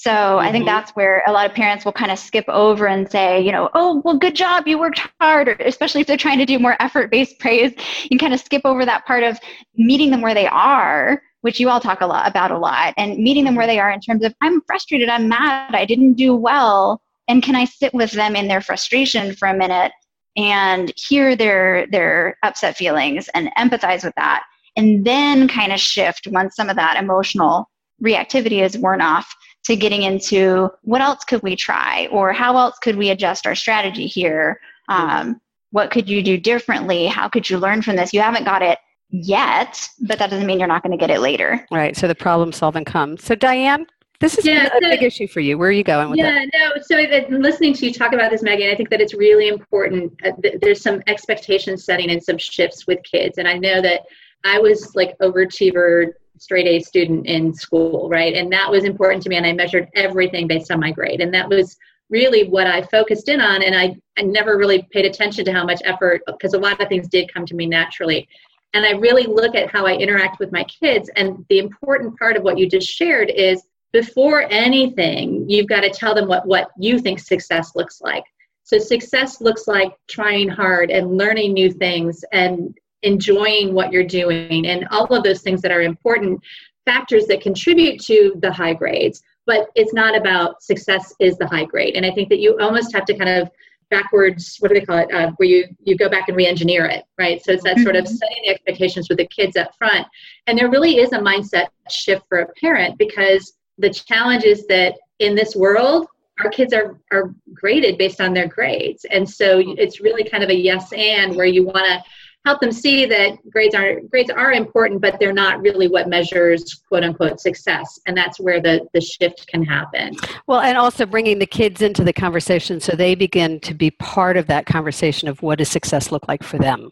so 0.06 0.12
mm-hmm. 0.12 0.46
I 0.46 0.52
think 0.52 0.66
mm-hmm. 0.66 0.76
that's 0.76 0.92
where 0.92 1.24
a 1.26 1.32
lot 1.32 1.48
of 1.48 1.56
parents 1.56 1.84
will 1.84 1.92
kind 1.92 2.12
of 2.12 2.20
skip 2.20 2.46
over 2.48 2.86
and 2.86 3.10
say, 3.10 3.42
you 3.42 3.52
know, 3.52 3.72
oh, 3.74 4.04
well, 4.06 4.16
good 4.16 4.36
job, 4.36 4.68
you 4.68 4.78
worked 4.78 5.02
hard, 5.20 5.48
or 5.48 5.54
especially 5.54 6.02
if 6.02 6.06
they're 6.06 6.16
trying 6.16 6.38
to 6.38 6.46
do 6.46 6.60
more 6.60 6.76
effort 6.80 7.10
based 7.10 7.40
praise, 7.40 7.74
you 8.12 8.20
kind 8.20 8.34
of 8.34 8.40
skip 8.40 8.62
over 8.66 8.86
that 8.86 9.08
part 9.08 9.24
of 9.24 9.40
meeting 9.76 10.12
them 10.12 10.22
where 10.22 10.36
they 10.36 10.46
are, 10.46 11.24
which 11.42 11.60
you 11.60 11.70
all 11.70 11.80
talk 11.80 12.02
a 12.02 12.06
lot 12.06 12.28
about 12.28 12.52
a 12.52 12.58
lot, 12.58 12.94
and 12.98 13.18
meeting 13.18 13.46
them 13.46 13.56
where 13.56 13.66
they 13.66 13.80
are 13.80 13.90
in 13.90 14.00
terms 14.00 14.24
of, 14.24 14.36
I'm 14.42 14.62
frustrated, 14.68 15.10
I'm 15.10 15.28
mad, 15.28 15.74
I 15.74 15.86
didn't 15.86 16.14
do 16.14 16.36
well. 16.36 17.02
And 17.28 17.42
can 17.42 17.56
I 17.56 17.66
sit 17.66 17.92
with 17.92 18.12
them 18.12 18.36
in 18.36 18.48
their 18.48 18.62
frustration 18.62 19.34
for 19.34 19.48
a 19.48 19.58
minute 19.58 19.92
and 20.38 20.94
hear 20.96 21.36
their 21.36 21.88
their 21.88 22.38
upset 22.44 22.78
feelings 22.78 23.28
and 23.34 23.50
empathize 23.58 24.04
with 24.04 24.14
that? 24.18 24.44
And 24.76 25.04
then 25.04 25.48
kind 25.48 25.74
of 25.74 25.80
shift 25.80 26.28
once 26.28 26.56
some 26.56 26.70
of 26.70 26.76
that 26.76 27.02
emotional 27.02 27.72
reactivity 28.04 28.64
is 28.64 28.78
worn 28.78 29.02
off 29.02 29.34
to 29.66 29.76
getting 29.76 30.04
into 30.04 30.70
what 30.84 31.02
else 31.02 31.24
could 31.24 31.42
we 31.44 31.56
try 31.56 32.08
or 32.12 32.32
how 32.32 32.58
else 32.58 32.78
could 32.80 32.96
we 32.96 33.10
adjust 33.10 33.46
our 33.46 33.56
strategy 33.56 34.08
here 34.08 34.60
um, 34.90 35.40
what 35.72 35.92
could 35.92 36.10
you 36.10 36.22
do 36.24 36.38
differently 36.38 37.06
how 37.08 37.28
could 37.28 37.50
you 37.50 37.58
learn 37.58 37.82
from 37.82 37.96
this 37.96 38.14
you 38.14 38.22
haven't 38.22 38.46
got 38.46 38.62
it 38.62 38.80
yet 39.10 39.88
but 40.02 40.20
that 40.20 40.30
doesn't 40.30 40.48
mean 40.48 40.60
you're 40.60 40.68
not 40.68 40.84
going 40.84 40.92
to 40.92 40.98
get 40.98 41.10
it 41.10 41.20
later 41.20 41.66
right 41.72 41.96
so 41.96 42.08
the 42.08 42.16
problem 42.16 42.52
solving 42.52 42.86
comes 42.86 43.24
so 43.24 43.36
diane 43.36 43.86
this 44.20 44.38
is 44.38 44.46
yeah, 44.46 44.68
a 44.68 44.82
so, 44.82 44.90
big 44.90 45.04
issue 45.04 45.28
for 45.28 45.42
you. 45.42 45.58
Where 45.58 45.70
are 45.70 45.74
you 45.74 45.84
going 45.84 46.10
with 46.10 46.18
yeah, 46.18 46.32
that? 46.32 46.50
Yeah, 46.54 46.70
no. 46.70 46.82
So 46.82 46.98
uh, 46.98 47.38
listening 47.38 47.74
to 47.74 47.86
you 47.86 47.94
talk 47.94 48.14
about 48.14 48.32
this, 48.32 48.44
Megan, 48.44 48.70
I 48.70 48.76
think 48.76 48.90
that 48.90 49.02
it's 49.02 49.14
really 49.14 49.50
important. 49.50 50.14
Uh, 50.24 50.32
there's 50.62 50.82
some 50.82 51.02
expectation 51.08 51.78
setting 51.78 52.10
and 52.10 52.24
some 52.24 52.38
shifts 52.38 52.88
with 52.88 53.00
kids, 53.04 53.38
and 53.38 53.48
I 53.48 53.58
know 53.58 53.82
that 53.82 54.04
I 54.44 54.60
was 54.60 54.96
like 54.96 55.18
overachiever 55.20 56.14
straight 56.38 56.68
A 56.68 56.80
student 56.82 57.26
in 57.26 57.54
school, 57.54 58.10
right? 58.10 58.34
And 58.34 58.52
that 58.52 58.70
was 58.70 58.84
important 58.84 59.24
to 59.24 59.30
me. 59.30 59.38
And 59.38 59.46
I 59.46 59.54
measured 59.54 59.90
everything 59.96 60.48
based 60.48 60.72
on 60.72 60.80
my 60.80 60.92
grade. 60.92 61.22
And 61.22 61.34
that 61.34 61.50
was 61.50 61.78
really 62.10 62.48
what 62.48 62.68
I 62.68 62.82
focused 62.84 63.30
in 63.30 63.42
on. 63.42 63.64
And 63.64 63.76
I, 63.76 63.96
I 64.18 64.22
never 64.22 64.58
really 64.58 64.88
paid 64.92 65.06
attention 65.06 65.46
to 65.46 65.54
how 65.54 65.66
much 65.66 65.82
effort, 65.86 66.22
because 66.28 66.54
a 66.54 66.60
lot 66.60 66.80
of 66.80 66.88
things 66.88 67.08
did 67.08 67.34
come 67.34 67.46
to 67.46 67.56
me 67.56 67.66
naturally. 67.66 68.28
And 68.74 68.86
I 68.86 68.92
really 68.92 69.24
look 69.24 69.56
at 69.56 69.70
how 69.70 69.86
I 69.86 69.94
interact 69.94 70.40
with 70.40 70.52
my 70.52 70.64
kids. 70.66 71.10
And 71.16 71.46
the 71.50 71.60
important 71.60 72.20
part 72.20 72.36
of 72.36 72.44
what 72.44 72.58
you 72.58 72.68
just 72.70 72.88
shared 72.88 73.30
is 73.30 73.64
before 73.94 74.46
anything, 74.52 75.50
you've 75.50 75.68
got 75.68 75.82
to 75.82 75.90
tell 75.90 76.14
them 76.14 76.28
what, 76.28 76.46
what 76.46 76.70
you 76.78 77.00
think 77.00 77.20
success 77.20 77.76
looks 77.76 78.02
like. 78.02 78.26
So 78.64 78.78
success 78.78 79.42
looks 79.42 79.68
like 79.68 79.94
trying 80.10 80.50
hard 80.50 80.92
and 80.92 81.18
learning 81.18 81.54
new 81.54 81.72
things 81.72 82.26
and 82.34 82.78
enjoying 83.06 83.74
what 83.74 83.92
you're 83.92 84.04
doing 84.04 84.68
and 84.68 84.88
all 84.90 85.06
of 85.06 85.24
those 85.24 85.42
things 85.42 85.62
that 85.62 85.72
are 85.72 85.82
important 85.82 86.42
factors 86.86 87.26
that 87.28 87.42
contribute 87.42 88.00
to 88.02 88.34
the 88.40 88.52
high 88.52 88.74
grades. 88.74 89.22
But 89.46 89.68
it's 89.76 89.94
not 89.94 90.16
about 90.16 90.64
success 90.64 91.14
is 91.20 91.38
the 91.38 91.48
high 91.48 91.66
grade. 91.66 91.96
And 91.96 92.06
i 92.06 92.12
think 92.12 92.30
that 92.30 92.40
you 92.40 92.58
almost 92.60 92.94
have 92.94 93.06
to 93.06 93.18
kind 93.18 93.30
of 93.30 93.50
backwards 93.92 94.58
what 94.60 94.70
do 94.70 94.74
they 94.80 94.86
call 94.86 94.98
it? 94.98 95.14
Uh, 95.14 95.32
where 95.38 95.48
you 95.48 95.66
you 95.84 95.96
go 95.96 96.10
back 96.10 96.28
and 96.28 96.36
re-engineer 96.36 96.86
it 96.86 97.04
right? 97.20 97.44
So 97.44 97.52
it's 97.52 97.64
that 97.64 97.78
sort 97.80 97.96
of 97.96 98.06
mm-hmm. 98.06 98.16
setting 98.16 98.44
the 98.44 98.50
expectations 98.50 99.08
with 99.10 99.20
the 99.20 99.28
kids 99.28 99.56
up 99.56 99.76
front. 99.78 100.08
And 100.48 100.58
there 100.58 100.72
really 100.72 100.98
is 100.98 101.14
a 101.14 101.20
mindset 101.20 101.68
shift 101.90 102.24
for 102.28 102.40
a 102.40 102.48
parent 102.54 102.98
because 102.98 103.54
the 103.78 103.92
challenge 103.92 104.44
is 104.44 104.66
that 104.68 104.96
in 105.20 105.36
this 105.36 105.56
world 105.56 106.08
our 106.44 106.50
kids 106.50 106.74
are 106.74 107.00
are 107.12 107.34
graded 107.54 107.98
based 107.98 108.20
on 108.20 108.34
their 108.34 108.48
grades. 108.48 109.06
And 109.06 109.30
so 109.30 109.62
it's 109.78 110.02
really 110.02 110.24
kind 110.24 110.44
of 110.44 110.50
a 110.50 110.56
yes 110.56 110.92
and 110.94 111.36
where 111.36 111.46
you 111.46 111.64
want 111.64 111.86
to 111.86 112.04
help 112.46 112.62
them 112.62 112.72
see 112.72 113.06
that 113.06 113.38
grades 113.50 113.76
are 113.76 114.00
grades 114.02 114.30
are 114.30 114.54
important 114.54 115.02
but 115.02 115.20
they're 115.20 115.34
not 115.34 115.60
really 115.62 115.88
what 115.88 116.08
measures 116.08 116.82
quote 116.88 117.04
unquote 117.04 117.40
success 117.40 118.00
and 118.06 118.16
that's 118.16 118.40
where 118.40 118.62
the 118.62 118.88
the 118.94 119.02
shift 119.02 119.48
can 119.48 119.64
happen 119.64 120.16
well 120.48 120.62
and 120.62 120.78
also 120.78 121.06
bringing 121.06 121.40
the 121.40 121.46
kids 121.46 121.82
into 121.82 122.04
the 122.04 122.14
conversation 122.14 122.80
so 122.80 122.96
they 122.96 123.16
begin 123.16 123.60
to 123.60 123.74
be 123.74 123.92
part 123.92 124.38
of 124.38 124.48
that 124.48 124.66
conversation 124.66 125.28
of 125.28 125.42
what 125.42 125.58
does 125.58 125.70
success 125.70 126.12
look 126.12 126.28
like 126.28 126.44
for 126.44 126.58
them 126.58 126.90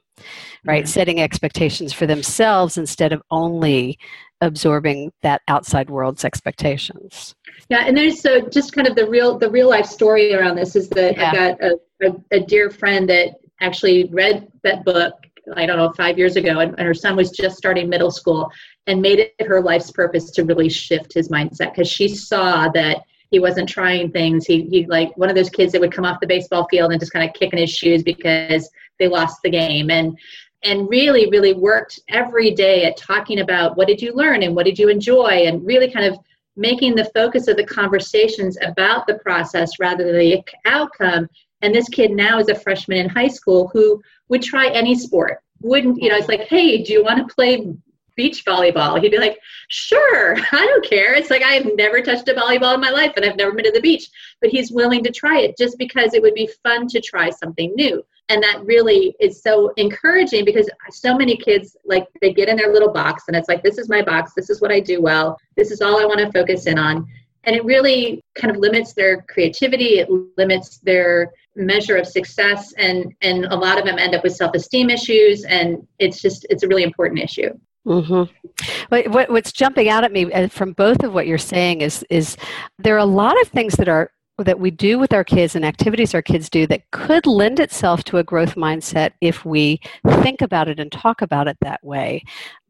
right 0.66 0.84
mm-hmm. 0.84 0.90
setting 0.90 1.22
expectations 1.22 1.94
for 1.94 2.06
themselves 2.06 2.78
instead 2.78 3.14
of 3.14 3.22
only 3.32 3.98
absorbing 4.42 5.12
that 5.22 5.42
outside 5.48 5.90
world's 5.90 6.26
expectations 6.26 7.36
yeah 7.70 7.86
and 7.86 7.96
there's 7.96 8.20
so 8.20 8.42
just 8.50 8.74
kind 8.74 8.88
of 8.88 8.96
the 8.96 9.08
real 9.08 9.38
the 9.38 9.50
real 9.50 9.70
life 9.70 9.86
story 9.86 10.34
around 10.34 10.56
this 10.56 10.76
is 10.76 10.90
that 10.90 11.16
yeah. 11.16 11.30
i 11.30 11.34
got 11.34 11.62
a, 11.62 11.78
a, 12.02 12.38
a 12.38 12.40
dear 12.42 12.70
friend 12.70 13.08
that 13.08 13.36
actually 13.62 14.10
read 14.12 14.48
that 14.64 14.84
book 14.84 15.14
I 15.56 15.66
don't 15.66 15.78
know, 15.78 15.92
five 15.92 16.18
years 16.18 16.36
ago, 16.36 16.60
and, 16.60 16.76
and 16.78 16.88
her 16.88 16.94
son 16.94 17.16
was 17.16 17.32
just 17.32 17.58
starting 17.58 17.90
middle 17.90 18.12
school 18.12 18.52
and 18.88 19.02
made 19.02 19.20
it 19.20 19.34
her 19.46 19.62
life's 19.62 19.92
purpose 19.92 20.32
to 20.32 20.44
really 20.44 20.70
shift 20.70 21.14
his 21.14 21.30
mindset 21.30 21.74
because 21.74 21.90
she 21.90 22.08
saw 22.08 22.70
that 22.70 23.04
he 23.30 23.40
wasn't 23.40 23.68
trying 23.68 24.12
things. 24.12 24.46
He, 24.46 24.64
he 24.64 24.86
like 24.86 25.16
one 25.18 25.30
of 25.30 25.36
those 25.36 25.50
kids 25.50 25.72
that 25.72 25.82
would 25.82 25.92
come 25.92 26.06
off 26.06 26.20
the 26.20 26.28
baseball 26.28 26.68
field 26.70 26.92
and 26.92 27.00
just 27.00 27.12
kind 27.12 27.28
of 27.28 27.34
kicking 27.34 27.60
his 27.60 27.72
shoes 27.72 28.04
because 28.04 28.70
they 29.00 29.08
lost 29.08 29.42
the 29.44 29.50
game. 29.50 29.90
And 29.90 30.18
and 30.66 30.88
really, 30.88 31.30
really 31.30 31.54
worked 31.54 32.00
every 32.08 32.52
day 32.52 32.86
at 32.86 32.96
talking 32.96 33.42
about 33.42 33.76
what 33.76 33.88
did 33.88 34.02
you 34.02 34.14
learn 34.14 34.44
and 34.44 34.56
what 34.56 34.66
did 34.66 34.80
you 34.80 34.88
enjoy 34.88 35.46
and 35.46 35.66
really 35.66 35.92
kind 35.92 36.06
of 36.06 36.18
making 36.56 36.96
the 36.96 37.10
focus 37.14 37.48
of 37.48 37.58
the 37.58 37.66
conversations 37.66 38.58
about 38.62 39.06
the 39.08 39.16
process 39.16 39.72
rather 39.80 40.06
than 40.06 40.18
the 40.18 40.44
outcome 40.66 41.28
and 41.64 41.74
this 41.74 41.88
kid 41.88 42.12
now 42.12 42.40
is 42.40 42.50
a 42.50 42.56
freshman 42.56 42.98
in 42.98 43.10
high 43.10 43.28
school 43.28 43.70
who 43.74 44.02
would 44.34 44.42
try 44.42 44.68
any 44.70 44.96
sport. 44.96 45.44
Wouldn't, 45.62 46.02
you 46.02 46.10
know, 46.10 46.16
it's 46.18 46.28
like, 46.28 46.48
hey, 46.48 46.82
do 46.82 46.92
you 46.92 47.04
want 47.04 47.20
to 47.20 47.36
play 47.36 47.72
beach 48.16 48.44
volleyball? 48.44 49.00
He'd 49.00 49.12
be 49.12 49.20
like, 49.20 49.38
sure, 49.68 50.36
I 50.52 50.66
don't 50.66 50.84
care. 50.84 51.14
It's 51.14 51.30
like, 51.30 51.44
I 51.44 51.52
have 51.52 51.70
never 51.76 52.02
touched 52.02 52.28
a 52.30 52.34
volleyball 52.34 52.74
in 52.74 52.82
my 52.82 52.90
life 52.90 53.14
and 53.16 53.24
I've 53.24 53.38
never 53.38 53.52
been 53.52 53.66
to 53.66 53.72
the 53.72 53.80
beach. 53.80 54.10
But 54.42 54.50
he's 54.50 54.72
willing 54.72 55.04
to 55.04 55.12
try 55.12 55.42
it 55.42 55.56
just 55.56 55.78
because 55.78 56.16
it 56.16 56.22
would 56.24 56.34
be 56.34 56.50
fun 56.64 56.88
to 56.88 57.00
try 57.00 57.30
something 57.30 57.74
new. 57.76 58.04
And 58.30 58.42
that 58.42 58.66
really 58.66 59.16
is 59.20 59.44
so 59.44 59.72
encouraging 59.78 60.46
because 60.46 60.68
so 60.90 61.16
many 61.16 61.38
kids, 61.38 61.78
like, 61.86 62.08
they 62.20 62.34
get 62.34 62.50
in 62.50 62.58
their 62.58 62.74
little 62.74 62.92
box 62.92 63.26
and 63.28 63.38
it's 63.38 63.50
like, 63.50 63.62
this 63.62 63.78
is 63.78 63.88
my 63.88 64.02
box. 64.02 64.32
This 64.36 64.50
is 64.50 64.62
what 64.62 64.72
I 64.72 64.80
do 64.80 65.00
well. 65.00 65.38
This 65.56 65.70
is 65.70 65.82
all 65.82 66.02
I 66.02 66.06
want 66.06 66.22
to 66.22 66.32
focus 66.32 66.66
in 66.66 66.80
on 66.80 67.08
and 67.46 67.56
it 67.56 67.64
really 67.66 68.22
kind 68.36 68.54
of 68.54 68.58
limits 68.58 68.94
their 68.94 69.22
creativity 69.24 70.00
it 70.00 70.10
limits 70.38 70.78
their 70.80 71.32
measure 71.56 71.98
of 71.98 72.08
success 72.08 72.74
and 72.78 73.14
and 73.22 73.46
a 73.46 73.56
lot 73.56 73.78
of 73.78 73.86
them 73.86 74.00
end 74.00 74.16
up 74.16 74.24
with 74.24 74.36
self-esteem 74.36 74.90
issues 74.90 75.44
and 75.46 75.86
it's 76.00 76.22
just 76.22 76.46
it's 76.50 76.64
a 76.64 76.68
really 76.68 76.84
important 76.84 77.20
issue 77.20 77.50
Mm-hmm. 77.86 79.12
What, 79.12 79.30
what's 79.30 79.52
jumping 79.52 79.90
out 79.90 80.06
at 80.06 80.14
me 80.14 80.32
uh, 80.32 80.48
from 80.48 80.72
both 80.72 81.04
of 81.04 81.14
what 81.14 81.28
you're 81.28 81.38
saying 81.38 81.82
is 81.82 82.06
is 82.10 82.38
there 82.80 82.96
are 82.96 83.00
a 83.00 83.06
lot 83.06 83.40
of 83.42 83.50
things 83.50 83.74
that 83.74 83.90
are 83.90 84.10
that 84.40 84.60
we 84.60 84.72
do 84.72 84.98
with 84.98 85.14
our 85.14 85.24
kids 85.24 85.56
and 85.56 85.64
activities 85.64 86.16
our 86.16 86.22
kids 86.22 86.50
do 86.50 86.66
that 86.68 86.90
could 86.92 87.28
lend 87.28 87.60
itself 87.60 88.04
to 88.04 88.18
a 88.18 88.24
growth 88.24 88.56
mindset 88.56 89.12
if 89.22 89.46
we 89.46 89.80
think 90.22 90.42
about 90.42 90.68
it 90.68 90.80
and 90.80 90.92
talk 90.92 91.22
about 91.22 91.48
it 91.48 91.58
that 91.62 91.84
way. 91.84 92.24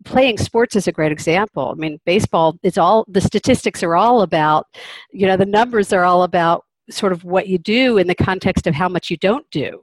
Playing 0.03 0.38
sports 0.38 0.75
is 0.75 0.88
a 0.88 0.91
great 0.91 1.12
example. 1.12 1.70
I 1.70 1.75
mean, 1.75 2.00
baseball 2.05 2.58
is 2.63 2.77
all 2.77 3.05
the 3.08 3.22
statistics 3.22 3.82
are 3.82 3.96
all 3.96 4.22
about, 4.22 4.67
you 5.12 5.25
know, 5.25 5.38
the 5.38 5.46
numbers 5.46 5.93
are 5.93 6.03
all 6.03 6.24
about 6.24 6.65
sort 6.89 7.13
of 7.13 7.24
what 7.24 7.48
you 7.48 7.58
do 7.58 7.98
in 7.98 8.08
the 8.08 8.15
context 8.15 8.67
of 8.67 8.75
how 8.75 8.89
much 8.89 9.10
you 9.10 9.15
don't 9.15 9.50
do. 9.50 9.82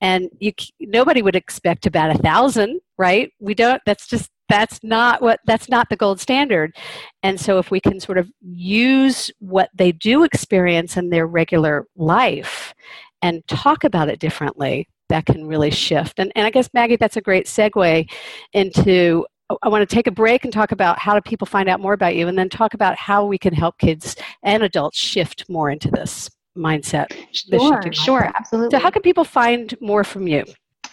And 0.00 0.30
you 0.38 0.52
nobody 0.80 1.22
would 1.22 1.36
expect 1.36 1.82
to 1.82 1.90
bat 1.90 2.14
a 2.14 2.18
thousand, 2.18 2.80
right? 2.98 3.32
We 3.40 3.54
don't 3.54 3.82
that's 3.84 4.06
just 4.06 4.30
that's 4.48 4.82
not 4.82 5.20
what 5.20 5.40
that's 5.44 5.68
not 5.68 5.88
the 5.90 5.96
gold 5.96 6.20
standard. 6.20 6.74
And 7.22 7.40
so 7.40 7.58
if 7.58 7.70
we 7.70 7.80
can 7.80 8.00
sort 8.00 8.18
of 8.18 8.30
use 8.40 9.30
what 9.40 9.70
they 9.74 9.92
do 9.92 10.24
experience 10.24 10.96
in 10.96 11.10
their 11.10 11.26
regular 11.26 11.86
life 11.96 12.74
and 13.22 13.46
talk 13.48 13.84
about 13.84 14.08
it 14.08 14.20
differently 14.20 14.88
that 15.08 15.26
can 15.26 15.46
really 15.46 15.70
shift. 15.70 16.18
And, 16.18 16.30
and 16.36 16.46
i 16.46 16.50
guess 16.50 16.68
maggie 16.74 16.96
that's 16.96 17.16
a 17.16 17.22
great 17.22 17.46
segue 17.46 18.10
into 18.52 19.26
I 19.62 19.68
want 19.68 19.88
to 19.88 19.94
take 19.94 20.06
a 20.06 20.12
break 20.12 20.44
and 20.44 20.52
talk 20.52 20.72
about 20.72 20.98
how 20.98 21.14
do 21.14 21.22
people 21.22 21.46
find 21.46 21.68
out 21.68 21.80
more 21.80 21.94
about 21.94 22.14
you, 22.14 22.28
and 22.28 22.36
then 22.36 22.50
talk 22.50 22.74
about 22.74 22.96
how 22.96 23.24
we 23.24 23.38
can 23.38 23.54
help 23.54 23.78
kids 23.78 24.14
and 24.42 24.62
adults 24.62 24.98
shift 24.98 25.48
more 25.48 25.70
into 25.70 25.90
this 25.90 26.28
mindset. 26.58 27.06
Sure, 27.32 27.92
sure, 27.92 28.32
absolutely. 28.34 28.76
So, 28.76 28.82
how 28.82 28.90
can 28.90 29.02
people 29.02 29.24
find 29.24 29.74
more 29.80 30.04
from 30.04 30.26
you? 30.26 30.44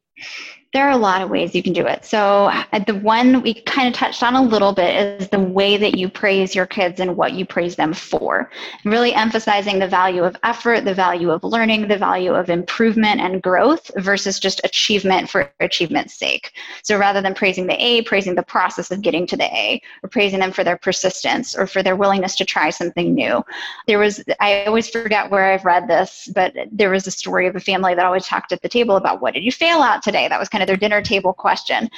there 0.74 0.88
are 0.88 0.92
a 0.92 0.98
lot 0.98 1.22
of 1.22 1.30
ways 1.30 1.56
you 1.56 1.64
can 1.64 1.74
do 1.74 1.86
it. 1.88 2.04
So, 2.04 2.46
uh, 2.72 2.80
the 2.80 2.96
one 2.96 3.42
we 3.42 3.54
kind 3.54 3.88
of 3.88 3.94
touched 3.94 4.22
on 4.22 4.36
a 4.36 4.42
little 4.42 4.74
bit 4.74 5.22
is 5.22 5.30
the 5.30 5.40
way 5.40 5.78
that 5.78 5.98
you 5.98 6.10
praise 6.10 6.54
your 6.54 6.66
kids 6.66 7.00
and 7.00 7.16
what 7.16 7.34
you 7.34 7.46
praise 7.46 7.76
them 7.76 7.94
for. 7.94 8.52
Really 8.84 9.14
emphasizing 9.14 9.80
the 9.80 9.88
value 9.88 10.24
of 10.24 10.36
effort, 10.44 10.84
the 10.84 10.94
value 10.94 11.32
of 11.32 11.44
learning, 11.44 11.88
the 11.88 11.98
value 11.98 12.34
of 12.34 12.50
improvement 12.50 13.22
and 13.22 13.42
growth 13.42 13.90
versus 13.98 14.40
just 14.40 14.60
achievement 14.66 15.30
for 15.30 15.50
achievement's 15.62 16.16
sake. 16.16 16.52
So, 16.84 16.98
rather 16.98 17.22
than 17.22 17.34
praising 17.34 17.66
the 17.66 17.82
A, 17.82 18.02
praising 18.02 18.36
the 18.36 18.44
process 18.44 18.92
of 18.92 19.02
getting 19.02 19.26
to 19.28 19.38
the 19.38 19.46
A, 19.46 19.82
or 20.04 20.10
praising 20.10 20.40
them 20.40 20.52
for 20.52 20.66
their 20.66 20.78
persistence 20.78 21.56
or 21.56 21.66
for 21.66 21.82
their 21.82 21.96
willingness 21.96 22.36
to 22.36 22.46
try 22.46 22.70
something 22.72 23.14
new. 23.14 23.42
There 23.88 24.00
was, 24.00 24.24
I 24.42 24.66
always 24.66 24.90
forget 24.90 25.32
where 25.32 25.52
I've 25.52 25.66
read 25.66 25.88
this, 25.88 26.30
but 26.36 26.54
there 26.72 26.90
was 26.90 27.08
a 27.08 27.12
story 27.12 27.48
of 27.48 27.56
a 27.56 27.60
family 27.60 27.96
that 27.96 28.06
always 28.06 28.26
talked 28.26 28.52
at 28.52 28.62
the 28.62 28.70
table 28.70 28.98
about 28.98 29.22
what 29.22 29.34
did 29.34 29.44
you 29.44 29.52
fail 29.52 29.82
at 29.82 30.04
today? 30.04 30.28
That 30.28 30.40
was 30.40 30.50
kind 30.50 30.57
of 30.62 30.68
their 30.68 30.78
dinner 30.78 31.02
table 31.02 31.34
question. 31.34 31.90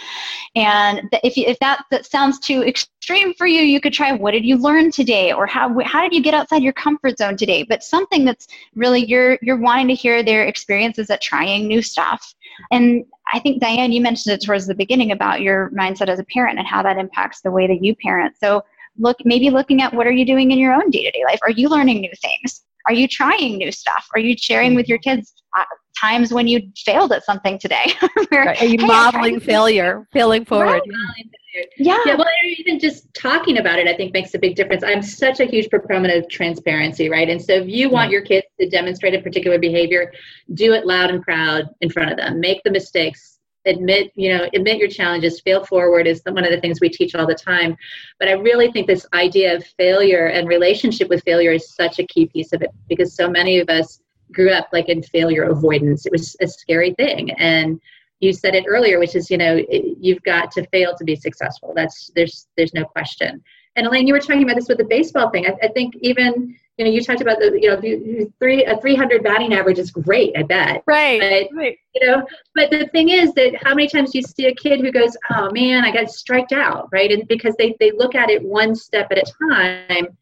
And 0.55 1.01
if, 1.23 1.37
you, 1.37 1.45
if 1.45 1.59
that, 1.59 1.85
that 1.91 2.05
sounds 2.05 2.39
too 2.39 2.63
extreme 2.63 3.33
for 3.33 3.47
you, 3.47 3.61
you 3.61 3.79
could 3.79 3.93
try 3.93 4.11
what 4.11 4.31
did 4.31 4.45
you 4.45 4.57
learn 4.57 4.91
today 4.91 5.31
or 5.31 5.45
how, 5.45 5.77
how 5.79 6.01
did 6.01 6.13
you 6.13 6.21
get 6.21 6.33
outside 6.33 6.63
your 6.63 6.73
comfort 6.73 7.17
zone 7.17 7.37
today? 7.37 7.63
But 7.63 7.83
something 7.83 8.25
that's 8.25 8.47
really 8.75 9.05
you're, 9.05 9.37
you're 9.41 9.59
wanting 9.59 9.87
to 9.89 9.95
hear 9.95 10.23
their 10.23 10.45
experiences 10.45 11.09
at 11.09 11.21
trying 11.21 11.67
new 11.67 11.81
stuff. 11.81 12.33
And 12.71 13.05
I 13.33 13.39
think, 13.39 13.61
Diane, 13.61 13.91
you 13.91 14.01
mentioned 14.01 14.33
it 14.33 14.45
towards 14.45 14.67
the 14.67 14.75
beginning 14.75 15.11
about 15.11 15.41
your 15.41 15.69
mindset 15.71 16.07
as 16.07 16.19
a 16.19 16.23
parent 16.25 16.57
and 16.57 16.67
how 16.67 16.81
that 16.83 16.97
impacts 16.97 17.41
the 17.41 17.51
way 17.51 17.67
that 17.67 17.83
you 17.83 17.95
parent. 17.95 18.35
So 18.37 18.63
look, 18.97 19.17
maybe 19.23 19.49
looking 19.49 19.81
at 19.81 19.93
what 19.93 20.07
are 20.07 20.11
you 20.11 20.25
doing 20.25 20.51
in 20.51 20.57
your 20.57 20.73
own 20.73 20.89
day 20.89 21.03
to 21.03 21.11
day 21.11 21.23
life? 21.25 21.39
Are 21.43 21.51
you 21.51 21.69
learning 21.69 22.01
new 22.01 22.11
things? 22.21 22.63
Are 22.87 22.93
you 22.93 23.07
trying 23.07 23.57
new 23.57 23.71
stuff? 23.71 24.07
Are 24.13 24.19
you 24.19 24.35
sharing 24.37 24.75
with 24.75 24.87
your 24.87 24.97
mm-hmm. 24.99 25.17
kids 25.17 25.33
uh, 25.57 25.63
times 25.99 26.33
when 26.33 26.47
you 26.47 26.71
failed 26.77 27.11
at 27.11 27.23
something 27.23 27.57
today? 27.59 27.93
Where, 28.29 28.45
right. 28.45 28.61
Are 28.61 28.65
you 28.65 28.77
hey, 28.79 28.87
modeling 28.87 29.39
failure, 29.39 30.07
failing 30.11 30.45
forward? 30.45 30.81
Right. 30.81 31.29
Yeah. 31.77 31.99
yeah. 32.05 32.15
Well, 32.15 32.27
even 32.57 32.79
just 32.79 33.11
talking 33.13 33.57
about 33.57 33.79
it, 33.79 33.87
I 33.87 33.95
think 33.95 34.13
makes 34.13 34.33
a 34.33 34.39
big 34.39 34.55
difference. 34.55 34.83
I'm 34.83 35.01
such 35.01 35.39
a 35.39 35.45
huge 35.45 35.69
proponent 35.69 36.13
of 36.13 36.29
transparency, 36.29 37.09
right? 37.09 37.29
And 37.29 37.41
so 37.41 37.53
if 37.53 37.67
you 37.67 37.89
want 37.89 38.11
your 38.11 38.21
kids 38.21 38.45
to 38.59 38.69
demonstrate 38.69 39.15
a 39.15 39.21
particular 39.21 39.57
behavior, 39.57 40.11
do 40.53 40.73
it 40.73 40.85
loud 40.85 41.09
and 41.09 41.21
proud 41.21 41.65
in 41.81 41.89
front 41.89 42.11
of 42.11 42.17
them. 42.17 42.39
Make 42.39 42.63
the 42.63 42.71
mistakes. 42.71 43.39
Admit, 43.65 44.11
you 44.15 44.35
know, 44.35 44.47
admit 44.53 44.77
your 44.77 44.87
challenges. 44.87 45.41
Fail 45.41 45.65
forward 45.65 46.07
is 46.07 46.21
one 46.25 46.45
of 46.45 46.51
the 46.51 46.61
things 46.61 46.79
we 46.79 46.89
teach 46.89 47.13
all 47.13 47.27
the 47.27 47.35
time. 47.35 47.75
But 48.19 48.29
I 48.29 48.33
really 48.33 48.71
think 48.71 48.87
this 48.87 49.05
idea 49.13 49.55
of 49.55 49.65
failure 49.77 50.27
and 50.27 50.47
relationship 50.47 51.09
with 51.09 51.23
failure 51.23 51.51
is 51.51 51.73
such 51.73 51.99
a 51.99 52.07
key 52.07 52.27
piece 52.27 52.53
of 52.53 52.61
it 52.61 52.69
because 52.87 53.15
so 53.15 53.29
many 53.29 53.59
of 53.59 53.69
us 53.69 53.99
grew 54.31 54.51
up 54.51 54.69
like 54.71 54.89
in 54.89 55.01
failure 55.01 55.43
avoidance. 55.43 56.05
It 56.05 56.11
was 56.11 56.35
a 56.41 56.47
scary 56.47 56.93
thing. 56.93 57.31
And 57.31 57.79
you 58.19 58.33
said 58.33 58.55
it 58.55 58.65
earlier, 58.67 58.99
which 58.99 59.15
is, 59.15 59.29
you 59.29 59.37
know, 59.37 59.61
you've 59.69 60.23
got 60.23 60.51
to 60.51 60.67
fail 60.67 60.95
to 60.97 61.03
be 61.03 61.15
successful. 61.15 61.73
That's 61.75 62.11
there's 62.15 62.47
there's 62.57 62.73
no 62.73 62.85
question. 62.85 63.41
And 63.75 63.87
Elaine, 63.87 64.07
you 64.07 64.13
were 64.13 64.19
talking 64.19 64.43
about 64.43 64.55
this 64.55 64.67
with 64.67 64.77
the 64.77 64.83
baseball 64.83 65.29
thing. 65.29 65.45
I, 65.45 65.55
I 65.63 65.67
think 65.69 65.95
even 66.01 66.55
you 66.77 66.85
know 66.85 66.91
you 66.91 67.01
talked 67.01 67.21
about 67.21 67.39
the 67.39 67.57
you 67.61 67.69
know 67.69 68.31
three 68.39 68.65
a 68.65 68.77
300 68.77 69.23
batting 69.23 69.53
average 69.53 69.79
is 69.79 69.91
great. 69.91 70.35
I 70.37 70.43
bet. 70.43 70.83
Right. 70.85 71.49
But, 71.49 71.55
right. 71.55 71.77
You 71.95 72.07
know, 72.07 72.27
but 72.55 72.71
the 72.71 72.87
thing 72.87 73.09
is 73.09 73.33
that 73.33 73.55
how 73.63 73.73
many 73.73 73.87
times 73.87 74.11
do 74.11 74.17
you 74.17 74.23
see 74.23 74.47
a 74.47 74.55
kid 74.55 74.81
who 74.81 74.91
goes, 74.91 75.15
oh 75.31 75.49
man, 75.51 75.85
I 75.85 75.91
got 75.91 76.09
striked 76.09 76.51
out, 76.51 76.89
right? 76.91 77.11
And 77.11 77.27
because 77.27 77.55
they 77.57 77.75
they 77.79 77.91
look 77.91 78.15
at 78.15 78.29
it 78.29 78.43
one 78.43 78.75
step 78.75 79.07
at 79.11 79.17
a 79.17 79.33
time 79.49 80.17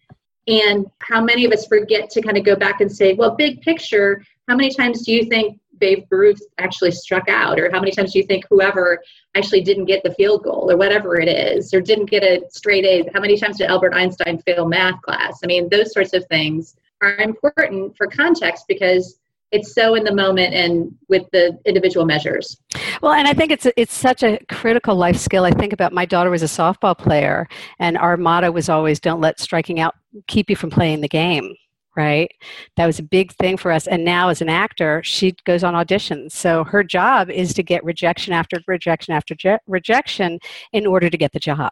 and 0.48 0.86
how 1.00 1.22
many 1.22 1.46
of 1.46 1.52
us 1.52 1.68
forget 1.68 2.10
to 2.12 2.22
kind 2.22 2.38
of 2.38 2.46
go 2.46 2.56
back 2.56 2.82
and 2.82 2.92
say, 2.92 3.14
well, 3.14 3.32
big 3.36 3.62
picture, 3.62 4.24
how 4.48 4.56
many 4.56 4.74
times 4.74 5.06
do 5.06 5.14
you 5.14 5.26
think 5.26 5.60
Babe 5.80 6.06
Ruth 6.10 6.42
actually 6.58 6.92
struck 6.92 7.28
out? 7.30 7.60
Or 7.60 7.70
how 7.72 7.80
many 7.80 7.92
times 7.92 8.14
do 8.14 8.20
you 8.20 8.26
think 8.26 8.46
whoever 8.50 9.02
actually 9.36 9.62
didn't 9.62 9.86
get 9.86 10.04
the 10.04 10.14
field 10.14 10.44
goal 10.44 10.72
or 10.72 10.78
whatever 10.78 11.20
it 11.20 11.28
is, 11.28 11.74
or 11.74 11.82
didn't 11.82 12.10
get 12.10 12.24
a 12.24 12.44
straight 12.50 12.86
A? 12.86 13.10
How 13.14 13.20
many 13.20 13.38
times 13.38 13.58
did 13.58 13.70
Albert 13.70 13.94
Einstein 13.94 14.40
fail 14.40 14.68
math 14.68 15.02
class? 15.02 15.40
I 15.44 15.48
mean, 15.48 15.70
those 15.70 15.94
sorts 15.94 16.14
of 16.14 16.26
things 16.28 16.76
are 17.02 17.18
important 17.18 17.96
for 17.96 18.08
context 18.08 18.66
because 18.68 19.20
it's 19.52 19.74
so 19.74 19.96
in 19.96 20.04
the 20.04 20.14
moment 20.14 20.54
and 20.54 20.94
with 21.10 21.24
the 21.32 21.58
individual 21.66 22.06
measures. 22.06 22.58
Well, 23.02 23.14
and 23.14 23.28
I 23.28 23.34
think 23.34 23.52
it's 23.52 23.68
it's 23.78 23.94
such 23.94 24.24
a 24.24 24.40
critical 24.50 24.96
life 24.96 25.18
skill. 25.18 25.46
I 25.46 25.52
think 25.52 25.74
about 25.74 25.94
my 25.94 26.06
daughter 26.06 26.30
was 26.30 26.44
a 26.44 26.48
softball 26.48 26.98
player, 26.98 27.48
and 27.80 27.98
our 27.98 28.18
motto 28.18 28.52
was 28.52 28.70
always, 28.70 29.00
"Don't 29.00 29.22
let 29.22 29.40
striking 29.40 29.80
out 29.80 29.96
keep 30.28 30.50
you 30.50 30.56
from 30.56 30.70
playing 30.70 31.02
the 31.02 31.08
game." 31.08 31.54
Right? 31.96 32.32
That 32.76 32.86
was 32.86 33.00
a 33.00 33.04
big 33.04 33.32
thing 33.34 33.58
for 33.58 33.72
us. 33.72 33.88
And 33.88 34.06
now, 34.06 34.30
as 34.30 34.42
an 34.42 34.50
actor, 34.50 35.02
she 35.04 35.36
goes 35.46 35.64
on 35.64 35.74
auditions. 35.74 36.32
So 36.32 36.64
her 36.66 36.84
job 36.84 37.32
is 37.32 37.56
to 37.56 37.64
get 37.64 37.84
rejection 37.84 38.34
after 38.34 38.60
rejection 38.68 39.16
after 39.16 39.34
je- 39.34 39.58
rejection 39.68 40.40
in 40.74 40.86
order 40.86 41.10
to 41.10 41.18
get 41.18 41.32
the 41.32 41.40
job. 41.40 41.72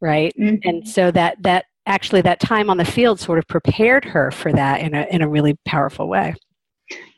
Right? 0.00 0.34
Mm-hmm. 0.38 0.68
And 0.68 0.88
so 0.88 1.10
that 1.12 1.42
that 1.42 1.66
actually 1.86 2.20
that 2.22 2.40
time 2.40 2.70
on 2.70 2.76
the 2.78 2.84
field 2.84 3.20
sort 3.20 3.38
of 3.38 3.46
prepared 3.48 4.04
her 4.04 4.30
for 4.30 4.52
that 4.52 4.80
in 4.80 4.94
a 4.94 5.06
in 5.10 5.22
a 5.22 5.28
really 5.28 5.56
powerful 5.66 6.08
way. 6.08 6.34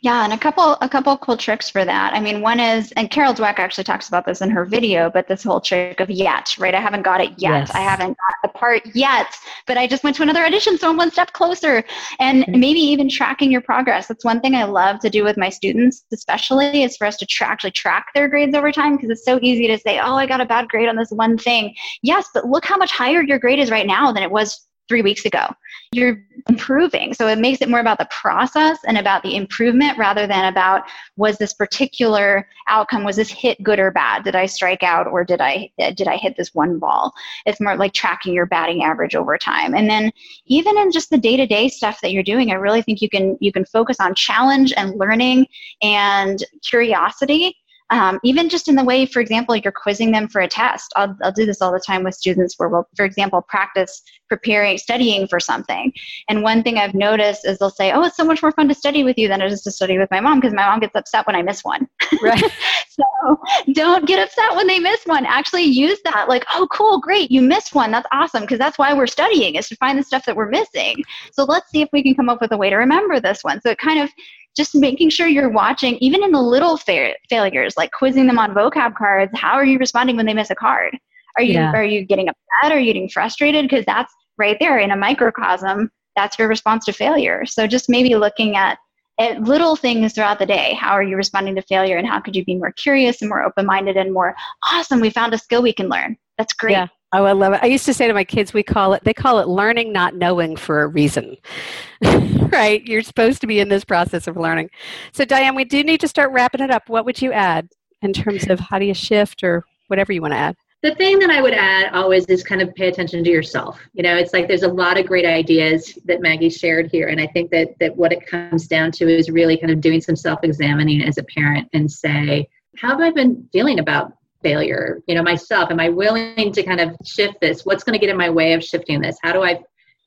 Yeah, 0.02 0.24
and 0.24 0.32
a 0.32 0.38
couple 0.38 0.76
a 0.80 0.88
couple 0.88 1.16
cool 1.18 1.36
tricks 1.36 1.70
for 1.70 1.84
that. 1.84 2.12
I 2.12 2.18
mean, 2.18 2.40
one 2.40 2.58
is, 2.58 2.90
and 2.92 3.08
Carol 3.08 3.32
Dweck 3.32 3.60
actually 3.60 3.84
talks 3.84 4.08
about 4.08 4.26
this 4.26 4.40
in 4.40 4.50
her 4.50 4.64
video, 4.64 5.08
but 5.08 5.28
this 5.28 5.44
whole 5.44 5.60
trick 5.60 6.00
of 6.00 6.10
yet, 6.10 6.56
right? 6.58 6.74
I 6.74 6.80
haven't 6.80 7.02
got 7.02 7.20
it 7.20 7.30
yet. 7.38 7.68
Yes. 7.68 7.70
I 7.70 7.80
haven't 7.80 8.16
got 8.18 8.36
the 8.42 8.48
part 8.58 8.82
yet, 8.94 9.32
but 9.68 9.78
I 9.78 9.86
just 9.86 10.02
went 10.02 10.16
to 10.16 10.24
another 10.24 10.44
audition, 10.44 10.76
so 10.76 10.90
I'm 10.90 10.96
one 10.96 11.12
step 11.12 11.32
closer. 11.32 11.84
And 12.18 12.42
mm-hmm. 12.42 12.58
maybe 12.58 12.80
even 12.80 13.08
tracking 13.08 13.52
your 13.52 13.60
progress. 13.60 14.08
That's 14.08 14.24
one 14.24 14.40
thing 14.40 14.56
I 14.56 14.64
love 14.64 14.98
to 15.00 15.10
do 15.10 15.22
with 15.22 15.36
my 15.36 15.48
students, 15.48 16.04
especially, 16.12 16.82
is 16.82 16.96
for 16.96 17.06
us 17.06 17.16
to 17.18 17.26
tra- 17.26 17.46
actually 17.46 17.70
track 17.70 18.06
their 18.12 18.26
grades 18.26 18.56
over 18.56 18.72
time 18.72 18.96
because 18.96 19.10
it's 19.10 19.24
so 19.24 19.38
easy 19.40 19.68
to 19.68 19.78
say, 19.78 20.00
oh, 20.00 20.16
I 20.16 20.26
got 20.26 20.40
a 20.40 20.46
bad 20.46 20.68
grade 20.68 20.88
on 20.88 20.96
this 20.96 21.10
one 21.10 21.38
thing. 21.38 21.76
Yes, 22.02 22.26
but 22.34 22.46
look 22.46 22.64
how 22.64 22.76
much 22.76 22.90
higher 22.90 23.22
your 23.22 23.38
grade 23.38 23.60
is 23.60 23.70
right 23.70 23.86
now 23.86 24.10
than 24.10 24.24
it 24.24 24.30
was 24.32 24.66
three 24.88 25.02
weeks 25.02 25.24
ago. 25.24 25.46
You're 25.92 26.24
improving. 26.48 27.14
So 27.14 27.28
it 27.28 27.38
makes 27.38 27.60
it 27.62 27.68
more 27.68 27.80
about 27.80 27.98
the 27.98 28.08
process 28.10 28.78
and 28.86 28.98
about 28.98 29.22
the 29.22 29.36
improvement 29.36 29.98
rather 29.98 30.26
than 30.26 30.46
about 30.46 30.82
was 31.16 31.38
this 31.38 31.52
particular 31.52 32.48
outcome, 32.68 33.04
was 33.04 33.16
this 33.16 33.30
hit 33.30 33.62
good 33.62 33.78
or 33.78 33.90
bad? 33.90 34.24
Did 34.24 34.34
I 34.34 34.46
strike 34.46 34.82
out 34.82 35.06
or 35.06 35.24
did 35.24 35.40
I 35.40 35.70
did 35.78 36.08
I 36.08 36.16
hit 36.16 36.36
this 36.36 36.54
one 36.54 36.78
ball? 36.78 37.12
It's 37.46 37.60
more 37.60 37.76
like 37.76 37.92
tracking 37.92 38.34
your 38.34 38.46
batting 38.46 38.82
average 38.82 39.14
over 39.14 39.38
time. 39.38 39.74
And 39.74 39.88
then 39.88 40.10
even 40.46 40.78
in 40.78 40.90
just 40.90 41.10
the 41.10 41.18
day-to-day 41.18 41.68
stuff 41.68 42.00
that 42.02 42.12
you're 42.12 42.22
doing, 42.22 42.50
I 42.50 42.54
really 42.54 42.82
think 42.82 43.00
you 43.00 43.08
can 43.08 43.36
you 43.40 43.52
can 43.52 43.64
focus 43.64 43.98
on 44.00 44.14
challenge 44.14 44.72
and 44.76 44.98
learning 44.98 45.46
and 45.82 46.42
curiosity 46.68 47.56
um, 47.92 48.18
even 48.24 48.48
just 48.48 48.68
in 48.68 48.74
the 48.74 48.84
way, 48.84 49.04
for 49.04 49.20
example, 49.20 49.54
you're 49.54 49.70
quizzing 49.70 50.12
them 50.12 50.26
for 50.26 50.40
a 50.40 50.48
test. 50.48 50.94
I'll, 50.96 51.14
I'll 51.22 51.30
do 51.30 51.44
this 51.44 51.60
all 51.60 51.70
the 51.70 51.78
time 51.78 52.04
with 52.04 52.14
students 52.14 52.54
where 52.56 52.70
we'll, 52.70 52.88
for 52.96 53.04
example, 53.04 53.42
practice 53.42 54.02
preparing, 54.32 54.78
studying 54.78 55.26
for 55.26 55.38
something. 55.38 55.92
And 56.30 56.42
one 56.42 56.62
thing 56.62 56.78
I've 56.78 56.94
noticed 56.94 57.46
is 57.46 57.58
they'll 57.58 57.68
say, 57.68 57.92
oh, 57.92 58.02
it's 58.04 58.16
so 58.16 58.24
much 58.24 58.40
more 58.40 58.50
fun 58.50 58.66
to 58.68 58.74
study 58.74 59.04
with 59.04 59.18
you 59.18 59.28
than 59.28 59.42
it 59.42 59.52
is 59.52 59.60
to 59.64 59.70
study 59.70 59.98
with 59.98 60.10
my 60.10 60.20
mom 60.20 60.40
because 60.40 60.54
my 60.54 60.66
mom 60.66 60.80
gets 60.80 60.96
upset 60.96 61.26
when 61.26 61.36
I 61.36 61.42
miss 61.42 61.62
one. 61.62 61.86
Right. 62.22 62.42
so 62.88 63.38
don't 63.72 64.06
get 64.06 64.26
upset 64.26 64.56
when 64.56 64.66
they 64.66 64.78
miss 64.78 65.04
one. 65.04 65.26
Actually 65.26 65.64
use 65.64 65.98
that 66.04 66.30
like, 66.30 66.46
oh, 66.54 66.66
cool, 66.72 66.98
great, 66.98 67.30
you 67.30 67.42
missed 67.42 67.74
one. 67.74 67.90
That's 67.90 68.06
awesome 68.10 68.42
because 68.42 68.58
that's 68.58 68.78
why 68.78 68.94
we're 68.94 69.06
studying 69.06 69.56
is 69.56 69.68
to 69.68 69.76
find 69.76 69.98
the 69.98 70.02
stuff 70.02 70.24
that 70.24 70.34
we're 70.34 70.48
missing. 70.48 70.96
So 71.32 71.44
let's 71.44 71.70
see 71.70 71.82
if 71.82 71.90
we 71.92 72.02
can 72.02 72.14
come 72.14 72.30
up 72.30 72.40
with 72.40 72.52
a 72.52 72.56
way 72.56 72.70
to 72.70 72.76
remember 72.76 73.20
this 73.20 73.44
one. 73.44 73.60
So 73.60 73.68
it 73.68 73.76
kind 73.76 74.00
of 74.00 74.08
just 74.56 74.74
making 74.74 75.10
sure 75.10 75.26
you're 75.26 75.50
watching, 75.50 75.96
even 75.98 76.24
in 76.24 76.32
the 76.32 76.40
little 76.40 76.78
fa- 76.78 77.14
failures, 77.28 77.74
like 77.76 77.92
quizzing 77.92 78.26
them 78.26 78.38
on 78.38 78.54
vocab 78.54 78.94
cards. 78.94 79.32
How 79.34 79.52
are 79.52 79.64
you 79.64 79.78
responding 79.78 80.16
when 80.16 80.24
they 80.24 80.34
miss 80.34 80.50
a 80.50 80.54
card? 80.54 80.96
Are 81.36 81.42
you 81.42 81.54
yeah. 81.54 81.72
are 81.72 81.84
you 81.84 82.04
getting 82.04 82.28
upset? 82.28 82.72
Are 82.72 82.78
you 82.78 82.86
getting 82.86 83.08
frustrated? 83.08 83.64
Because 83.64 83.84
that's 83.86 84.12
right 84.42 84.56
there 84.60 84.78
in 84.78 84.90
a 84.90 84.96
microcosm. 84.96 85.90
That's 86.16 86.38
your 86.38 86.48
response 86.48 86.84
to 86.86 86.92
failure. 86.92 87.46
So 87.46 87.66
just 87.66 87.88
maybe 87.88 88.14
looking 88.16 88.56
at 88.56 88.78
at 89.18 89.42
little 89.42 89.76
things 89.76 90.14
throughout 90.14 90.38
the 90.38 90.46
day. 90.46 90.74
How 90.80 90.92
are 90.92 91.02
you 91.02 91.16
responding 91.16 91.54
to 91.54 91.62
failure, 91.62 91.96
and 91.96 92.06
how 92.06 92.18
could 92.18 92.34
you 92.34 92.44
be 92.44 92.56
more 92.56 92.72
curious 92.72 93.22
and 93.22 93.28
more 93.28 93.42
open 93.42 93.66
minded 93.66 93.96
and 93.96 94.12
more 94.12 94.34
awesome? 94.70 95.00
We 95.00 95.10
found 95.10 95.32
a 95.32 95.38
skill 95.38 95.62
we 95.62 95.72
can 95.72 95.88
learn. 95.88 96.16
That's 96.38 96.52
great. 96.52 96.72
Yeah. 96.72 96.88
Oh, 97.14 97.24
I 97.24 97.32
love 97.32 97.52
it. 97.52 97.60
I 97.62 97.66
used 97.66 97.84
to 97.84 97.94
say 97.94 98.08
to 98.08 98.14
my 98.14 98.24
kids, 98.24 98.54
we 98.54 98.62
call 98.62 98.94
it, 98.94 99.04
they 99.04 99.12
call 99.12 99.38
it 99.38 99.46
learning, 99.46 99.92
not 99.92 100.14
knowing 100.14 100.56
for 100.56 100.82
a 100.82 100.86
reason. 100.86 101.36
right? 102.02 102.82
You're 102.86 103.02
supposed 103.02 103.42
to 103.42 103.46
be 103.46 103.60
in 103.60 103.68
this 103.68 103.84
process 103.84 104.26
of 104.26 104.38
learning. 104.38 104.70
So, 105.12 105.26
Diane, 105.26 105.54
we 105.54 105.64
do 105.64 105.84
need 105.84 106.00
to 106.00 106.08
start 106.08 106.32
wrapping 106.32 106.62
it 106.62 106.70
up. 106.70 106.88
What 106.88 107.04
would 107.04 107.20
you 107.20 107.30
add 107.30 107.68
in 108.00 108.14
terms 108.14 108.48
of 108.48 108.60
how 108.60 108.78
do 108.78 108.86
you 108.86 108.94
shift 108.94 109.44
or 109.44 109.62
whatever 109.88 110.10
you 110.12 110.22
want 110.22 110.32
to 110.32 110.38
add? 110.38 110.56
The 110.82 110.94
thing 110.96 111.20
that 111.20 111.30
I 111.30 111.40
would 111.40 111.54
add 111.54 111.92
always 111.92 112.24
is 112.26 112.42
kind 112.42 112.60
of 112.60 112.74
pay 112.74 112.88
attention 112.88 113.22
to 113.22 113.30
yourself. 113.30 113.78
You 113.92 114.02
know, 114.02 114.16
it's 114.16 114.32
like 114.32 114.48
there's 114.48 114.64
a 114.64 114.68
lot 114.68 114.98
of 114.98 115.06
great 115.06 115.24
ideas 115.24 115.96
that 116.06 116.20
Maggie 116.20 116.50
shared 116.50 116.90
here. 116.90 117.08
And 117.08 117.20
I 117.20 117.28
think 117.28 117.52
that, 117.52 117.78
that 117.78 117.96
what 117.96 118.12
it 118.12 118.26
comes 118.26 118.66
down 118.66 118.90
to 118.92 119.08
is 119.08 119.30
really 119.30 119.56
kind 119.56 119.70
of 119.72 119.80
doing 119.80 120.00
some 120.00 120.16
self 120.16 120.40
examining 120.42 121.02
as 121.02 121.18
a 121.18 121.22
parent 121.22 121.68
and 121.72 121.88
say, 121.88 122.48
how 122.76 122.88
have 122.88 123.00
I 123.00 123.10
been 123.10 123.48
feeling 123.52 123.78
about 123.78 124.12
failure 124.42 125.00
you 125.06 125.14
know 125.14 125.22
myself 125.22 125.70
am 125.70 125.80
i 125.80 125.88
willing 125.88 126.52
to 126.52 126.62
kind 126.62 126.80
of 126.80 126.94
shift 127.04 127.40
this 127.40 127.64
what's 127.64 127.84
going 127.84 127.98
to 127.98 127.98
get 127.98 128.10
in 128.10 128.16
my 128.16 128.28
way 128.28 128.52
of 128.52 128.62
shifting 128.62 129.00
this 129.00 129.16
how 129.22 129.32
do 129.32 129.42
i 129.42 129.58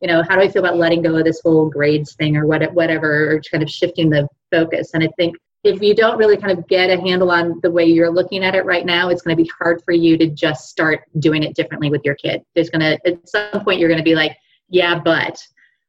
you 0.01 0.07
know 0.07 0.23
how 0.27 0.35
do 0.35 0.41
i 0.41 0.49
feel 0.49 0.63
about 0.63 0.77
letting 0.77 1.01
go 1.01 1.15
of 1.15 1.23
this 1.23 1.41
whole 1.43 1.69
grades 1.69 2.15
thing 2.15 2.35
or 2.35 2.45
what, 2.45 2.73
whatever 2.73 3.31
or 3.31 3.41
kind 3.49 3.63
of 3.63 3.69
shifting 3.69 4.09
the 4.09 4.27
focus 4.51 4.93
and 4.93 5.03
i 5.03 5.09
think 5.17 5.35
if 5.65 5.82
you 5.82 5.95
don't 5.95 6.17
really 6.17 6.38
kind 6.38 6.58
of 6.58 6.67
get 6.67 6.89
a 6.91 7.01
handle 7.01 7.32
on 7.32 7.60
the 7.63 7.71
way 7.71 7.86
you're 7.86 8.12
looking 8.12 8.43
at 8.43 8.54
it 8.54 8.65
right 8.65 8.86
now 8.86 9.10
it's 9.10 9.21
going 9.21 9.36
to 9.36 9.43
be 9.43 9.49
hard 9.60 9.82
for 9.84 9.91
you 9.91 10.17
to 10.17 10.28
just 10.28 10.69
start 10.69 11.01
doing 11.19 11.43
it 11.43 11.56
differently 11.56 11.89
with 11.89 12.01
your 12.06 12.15
kid. 12.15 12.43
There's 12.54 12.69
going 12.69 12.82
to 12.82 13.08
at 13.08 13.28
some 13.28 13.63
point 13.63 13.80
you're 13.80 13.89
going 13.89 13.99
to 13.99 14.04
be 14.04 14.15
like 14.15 14.38
yeah 14.69 14.99
but 14.99 15.38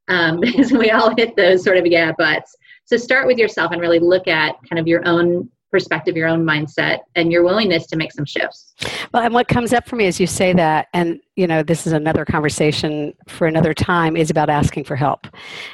um, 0.09 0.41
we 0.73 0.91
all 0.91 1.15
hit 1.15 1.37
those 1.37 1.63
sort 1.63 1.77
of 1.77 1.87
yeah 1.87 2.13
buts. 2.17 2.57
So 2.85 2.97
start 2.97 3.27
with 3.27 3.39
yourself 3.39 3.73
and 3.73 3.81
really 3.81 3.99
look 3.99 4.29
at 4.29 4.57
kind 4.69 4.79
of 4.79 4.87
your 4.87 5.07
own 5.07 5.51
perspective, 5.77 6.17
your 6.17 6.27
own 6.27 6.43
mindset, 6.43 7.01
and 7.17 7.31
your 7.31 7.45
willingness 7.45 7.87
to 7.87 7.97
make 7.97 8.11
some 8.11 8.25
shifts. 8.25 8.75
Well, 9.13 9.23
and 9.23 9.35
what 9.35 9.47
comes 9.47 9.75
up 9.75 9.87
for 9.87 9.97
me 9.97 10.07
as 10.07 10.19
you 10.19 10.27
say 10.27 10.55
that, 10.55 10.89
and 10.95 11.21
you 11.35 11.47
know, 11.47 11.63
this 11.63 11.87
is 11.87 11.93
another 11.93 12.25
conversation 12.25 13.13
for 13.29 13.47
another 13.47 13.75
time, 13.75 14.17
is 14.17 14.31
about 14.31 14.49
asking 14.49 14.85
for 14.85 14.97
help. 14.97 15.27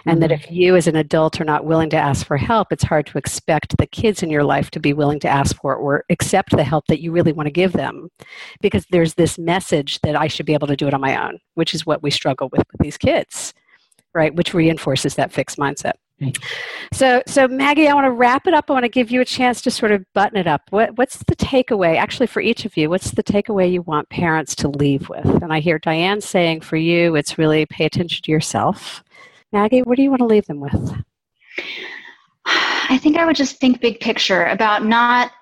And 0.04 0.14
mm-hmm. 0.14 0.20
that 0.22 0.32
if 0.32 0.50
you 0.50 0.74
as 0.74 0.88
an 0.88 0.96
adult 0.96 1.40
are 1.40 1.44
not 1.44 1.66
willing 1.66 1.88
to 1.90 1.96
ask 1.96 2.26
for 2.26 2.36
help, 2.36 2.72
it's 2.72 2.82
hard 2.82 3.06
to 3.06 3.16
expect 3.16 3.76
the 3.78 3.86
kids 3.86 4.24
in 4.24 4.30
your 4.30 4.42
life 4.42 4.72
to 4.72 4.80
be 4.80 4.92
willing 4.92 5.20
to 5.20 5.28
ask 5.28 5.54
for 5.54 5.76
or 5.76 6.04
accept 6.10 6.50
the 6.50 6.64
help 6.64 6.88
that 6.88 7.00
you 7.00 7.12
really 7.12 7.32
want 7.32 7.46
to 7.46 7.52
give 7.52 7.74
them. 7.74 8.08
Because 8.60 8.84
there's 8.90 9.14
this 9.14 9.38
message 9.38 10.00
that 10.00 10.16
I 10.16 10.26
should 10.26 10.46
be 10.46 10.54
able 10.54 10.66
to 10.66 10.74
do 10.74 10.88
it 10.88 10.94
on 10.94 11.00
my 11.00 11.24
own, 11.24 11.38
which 11.54 11.74
is 11.74 11.86
what 11.86 12.02
we 12.02 12.10
struggle 12.10 12.48
with 12.50 12.64
with 12.72 12.80
these 12.80 12.98
kids, 12.98 13.54
right? 14.14 14.34
Which 14.34 14.52
reinforces 14.52 15.14
that 15.14 15.32
fixed 15.32 15.58
mindset. 15.58 15.92
So, 16.92 17.22
so 17.26 17.48
Maggie, 17.48 17.88
I 17.88 17.94
want 17.94 18.06
to 18.06 18.10
wrap 18.10 18.46
it 18.46 18.54
up. 18.54 18.70
I 18.70 18.74
want 18.74 18.84
to 18.84 18.88
give 18.88 19.10
you 19.10 19.20
a 19.20 19.24
chance 19.24 19.60
to 19.62 19.70
sort 19.70 19.92
of 19.92 20.04
button 20.12 20.38
it 20.38 20.46
up. 20.46 20.62
What, 20.70 20.96
what's 20.96 21.18
the 21.18 21.36
takeaway, 21.36 21.96
actually, 21.96 22.26
for 22.26 22.40
each 22.40 22.64
of 22.64 22.76
you? 22.76 22.90
What's 22.90 23.12
the 23.12 23.22
takeaway 23.22 23.70
you 23.70 23.82
want 23.82 24.08
parents 24.08 24.54
to 24.56 24.68
leave 24.68 25.08
with? 25.08 25.24
And 25.24 25.52
I 25.52 25.60
hear 25.60 25.78
Diane 25.78 26.20
saying 26.20 26.60
for 26.60 26.76
you, 26.76 27.16
it's 27.16 27.38
really 27.38 27.66
pay 27.66 27.86
attention 27.86 28.22
to 28.22 28.30
yourself. 28.30 29.02
Maggie, 29.52 29.82
what 29.82 29.96
do 29.96 30.02
you 30.02 30.10
want 30.10 30.20
to 30.20 30.26
leave 30.26 30.46
them 30.46 30.60
with? 30.60 30.94
I 32.46 32.98
think 32.98 33.16
I 33.16 33.24
would 33.24 33.36
just 33.36 33.58
think 33.60 33.80
big 33.80 34.00
picture 34.00 34.46
about 34.46 34.84
not. 34.84 35.32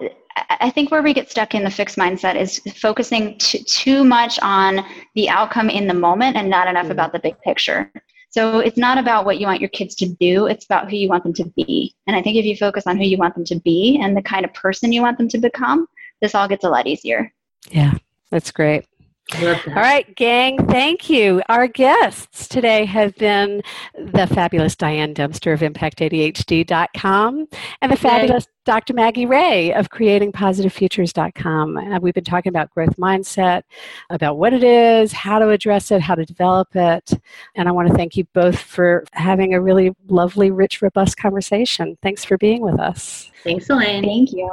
I 0.48 0.70
think 0.70 0.90
where 0.90 1.02
we 1.02 1.12
get 1.12 1.30
stuck 1.30 1.54
in 1.54 1.64
the 1.64 1.70
fixed 1.70 1.98
mindset 1.98 2.36
is 2.36 2.60
focusing 2.76 3.36
too, 3.38 3.58
too 3.58 4.04
much 4.04 4.38
on 4.42 4.86
the 5.14 5.28
outcome 5.28 5.68
in 5.68 5.86
the 5.86 5.94
moment 5.94 6.36
and 6.36 6.48
not 6.48 6.68
enough 6.68 6.84
mm-hmm. 6.84 6.92
about 6.92 7.12
the 7.12 7.18
big 7.18 7.40
picture. 7.40 7.92
So 8.30 8.60
it's 8.60 8.78
not 8.78 8.96
about 8.96 9.24
what 9.24 9.40
you 9.40 9.46
want 9.46 9.60
your 9.60 9.70
kids 9.70 9.94
to 9.96 10.08
do, 10.08 10.46
it's 10.46 10.64
about 10.64 10.88
who 10.88 10.96
you 10.96 11.08
want 11.08 11.24
them 11.24 11.34
to 11.34 11.44
be. 11.56 11.94
And 12.06 12.14
I 12.14 12.22
think 12.22 12.36
if 12.36 12.44
you 12.44 12.56
focus 12.56 12.86
on 12.86 12.96
who 12.96 13.04
you 13.04 13.16
want 13.16 13.34
them 13.34 13.44
to 13.46 13.56
be 13.56 13.98
and 14.00 14.16
the 14.16 14.22
kind 14.22 14.44
of 14.44 14.54
person 14.54 14.92
you 14.92 15.02
want 15.02 15.18
them 15.18 15.28
to 15.28 15.38
become, 15.38 15.88
this 16.20 16.34
all 16.34 16.46
gets 16.48 16.64
a 16.64 16.70
lot 16.70 16.86
easier. 16.86 17.32
Yeah, 17.70 17.94
that's 18.30 18.52
great. 18.52 18.86
All 19.34 19.74
right, 19.74 20.14
gang, 20.16 20.66
thank 20.66 21.08
you. 21.08 21.42
Our 21.48 21.66
guests 21.66 22.48
today 22.48 22.84
have 22.84 23.14
been 23.16 23.62
the 23.96 24.26
fabulous 24.26 24.76
Diane 24.76 25.14
Dempster 25.14 25.52
of 25.52 25.60
ImpactADHD.com 25.60 27.48
and 27.80 27.92
the 27.92 27.96
fabulous 27.96 28.46
Dr. 28.64 28.92
Maggie 28.92 29.26
Wray 29.26 29.72
of 29.72 29.90
CreatingPositiveFutures.com. 29.90 31.76
And 31.76 31.94
uh, 31.94 32.00
we've 32.02 32.14
been 32.14 32.24
talking 32.24 32.50
about 32.50 32.70
growth 32.70 32.96
mindset, 32.96 33.62
about 34.10 34.36
what 34.36 34.52
it 34.52 34.62
is, 34.62 35.12
how 35.12 35.38
to 35.38 35.48
address 35.48 35.90
it, 35.90 36.02
how 36.02 36.14
to 36.14 36.24
develop 36.24 36.68
it. 36.74 37.12
And 37.54 37.68
I 37.68 37.72
want 37.72 37.88
to 37.88 37.94
thank 37.94 38.16
you 38.16 38.24
both 38.34 38.58
for 38.58 39.04
having 39.12 39.54
a 39.54 39.60
really 39.60 39.94
lovely, 40.08 40.50
rich, 40.50 40.82
robust 40.82 41.16
conversation. 41.16 41.96
Thanks 42.02 42.24
for 42.24 42.36
being 42.36 42.60
with 42.60 42.78
us. 42.78 43.29
Thanks, 43.42 43.70
Elaine. 43.70 44.04
Thank 44.04 44.32
you. 44.32 44.52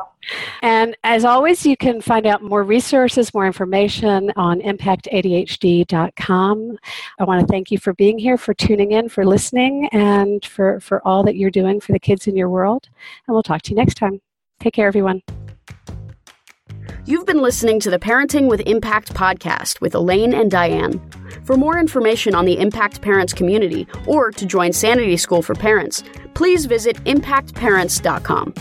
And 0.62 0.96
as 1.04 1.26
always, 1.26 1.66
you 1.66 1.76
can 1.76 2.02
find 2.02 2.26
out 2.26 2.42
more 2.42 2.64
resources, 2.64 3.34
more 3.34 3.46
information 3.46 4.32
on 4.36 4.62
impactadhd.com. 4.62 6.78
I 7.20 7.24
want 7.24 7.42
to 7.42 7.48
thank 7.48 7.72
you 7.72 7.78
for 7.78 7.94
being 7.94 8.18
here, 8.18 8.38
for 8.38 8.54
tuning 8.54 8.92
in, 8.92 9.10
for 9.10 9.26
listening, 9.26 9.90
and 9.92 10.44
for, 10.46 10.80
for 10.80 11.06
all 11.08 11.24
that 11.24 11.36
you're 11.36 11.52
doing 11.52 11.80
for 11.80 11.92
the 11.92 12.00
kids 12.00 12.28
in 12.28 12.36
your 12.36 12.50
world. 12.50 12.90
And 13.28 13.34
we'll 13.34 13.44
talk 13.44 13.62
to 13.64 13.72
you 13.72 13.76
next 13.76 13.96
time. 13.96 14.22
Take 14.60 14.74
care, 14.74 14.88
everyone. 14.88 15.22
You've 17.06 17.26
been 17.26 17.42
listening 17.42 17.80
to 17.82 17.90
the 17.90 18.00
Parenting 18.00 18.50
with 18.50 18.60
Impact 18.62 19.14
podcast 19.14 19.80
with 19.80 19.96
Elaine 19.96 20.34
and 20.34 20.52
Diane. 20.52 21.00
For 21.46 21.56
more 21.56 21.80
information 21.80 22.36
on 22.36 22.44
the 22.44 22.60
Impact 22.60 23.02
Parents 23.02 23.32
community 23.32 23.88
or 24.06 24.32
to 24.32 24.46
join 24.46 24.74
Sanity 24.74 25.16
School 25.16 25.42
for 25.42 25.56
Parents, 25.56 26.04
please 26.34 26.66
visit 26.66 26.98
impactparents.com. 27.06 28.54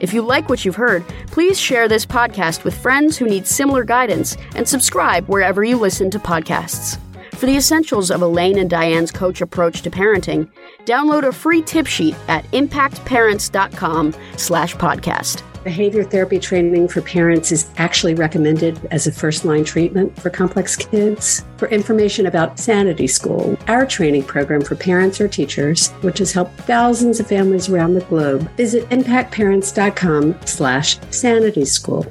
If 0.00 0.12
you 0.12 0.22
like 0.22 0.48
what 0.48 0.64
you've 0.64 0.76
heard, 0.76 1.04
please 1.26 1.60
share 1.60 1.88
this 1.88 2.06
podcast 2.06 2.64
with 2.64 2.76
friends 2.76 3.16
who 3.16 3.26
need 3.26 3.46
similar 3.46 3.84
guidance 3.84 4.36
and 4.54 4.68
subscribe 4.68 5.26
wherever 5.26 5.64
you 5.64 5.76
listen 5.76 6.10
to 6.10 6.18
podcasts. 6.18 6.98
For 7.34 7.46
the 7.46 7.56
essentials 7.56 8.10
of 8.10 8.22
Elaine 8.22 8.58
and 8.58 8.68
Diane's 8.68 9.12
coach 9.12 9.40
approach 9.40 9.82
to 9.82 9.90
parenting, 9.90 10.50
download 10.84 11.22
a 11.26 11.32
free 11.32 11.62
tip 11.62 11.86
sheet 11.86 12.16
at 12.26 12.44
impactparents.com 12.50 14.14
slash 14.36 14.74
podcast. 14.74 15.42
Behavior 15.68 16.02
therapy 16.02 16.38
training 16.38 16.88
for 16.88 17.02
parents 17.02 17.52
is 17.52 17.68
actually 17.76 18.14
recommended 18.14 18.80
as 18.90 19.06
a 19.06 19.12
first 19.12 19.44
line 19.44 19.64
treatment 19.64 20.18
for 20.18 20.30
complex 20.30 20.74
kids. 20.74 21.44
For 21.58 21.68
information 21.68 22.24
about 22.24 22.58
Sanity 22.58 23.06
School, 23.06 23.54
our 23.68 23.84
training 23.84 24.22
program 24.22 24.62
for 24.62 24.76
parents 24.76 25.20
or 25.20 25.28
teachers, 25.28 25.90
which 26.00 26.20
has 26.20 26.32
helped 26.32 26.58
thousands 26.60 27.20
of 27.20 27.26
families 27.26 27.68
around 27.68 27.92
the 27.92 28.00
globe, 28.06 28.50
visit 28.56 28.88
impactparents.com 28.88 30.40
slash 30.46 30.98
sanity 31.10 31.66
school. 31.66 32.10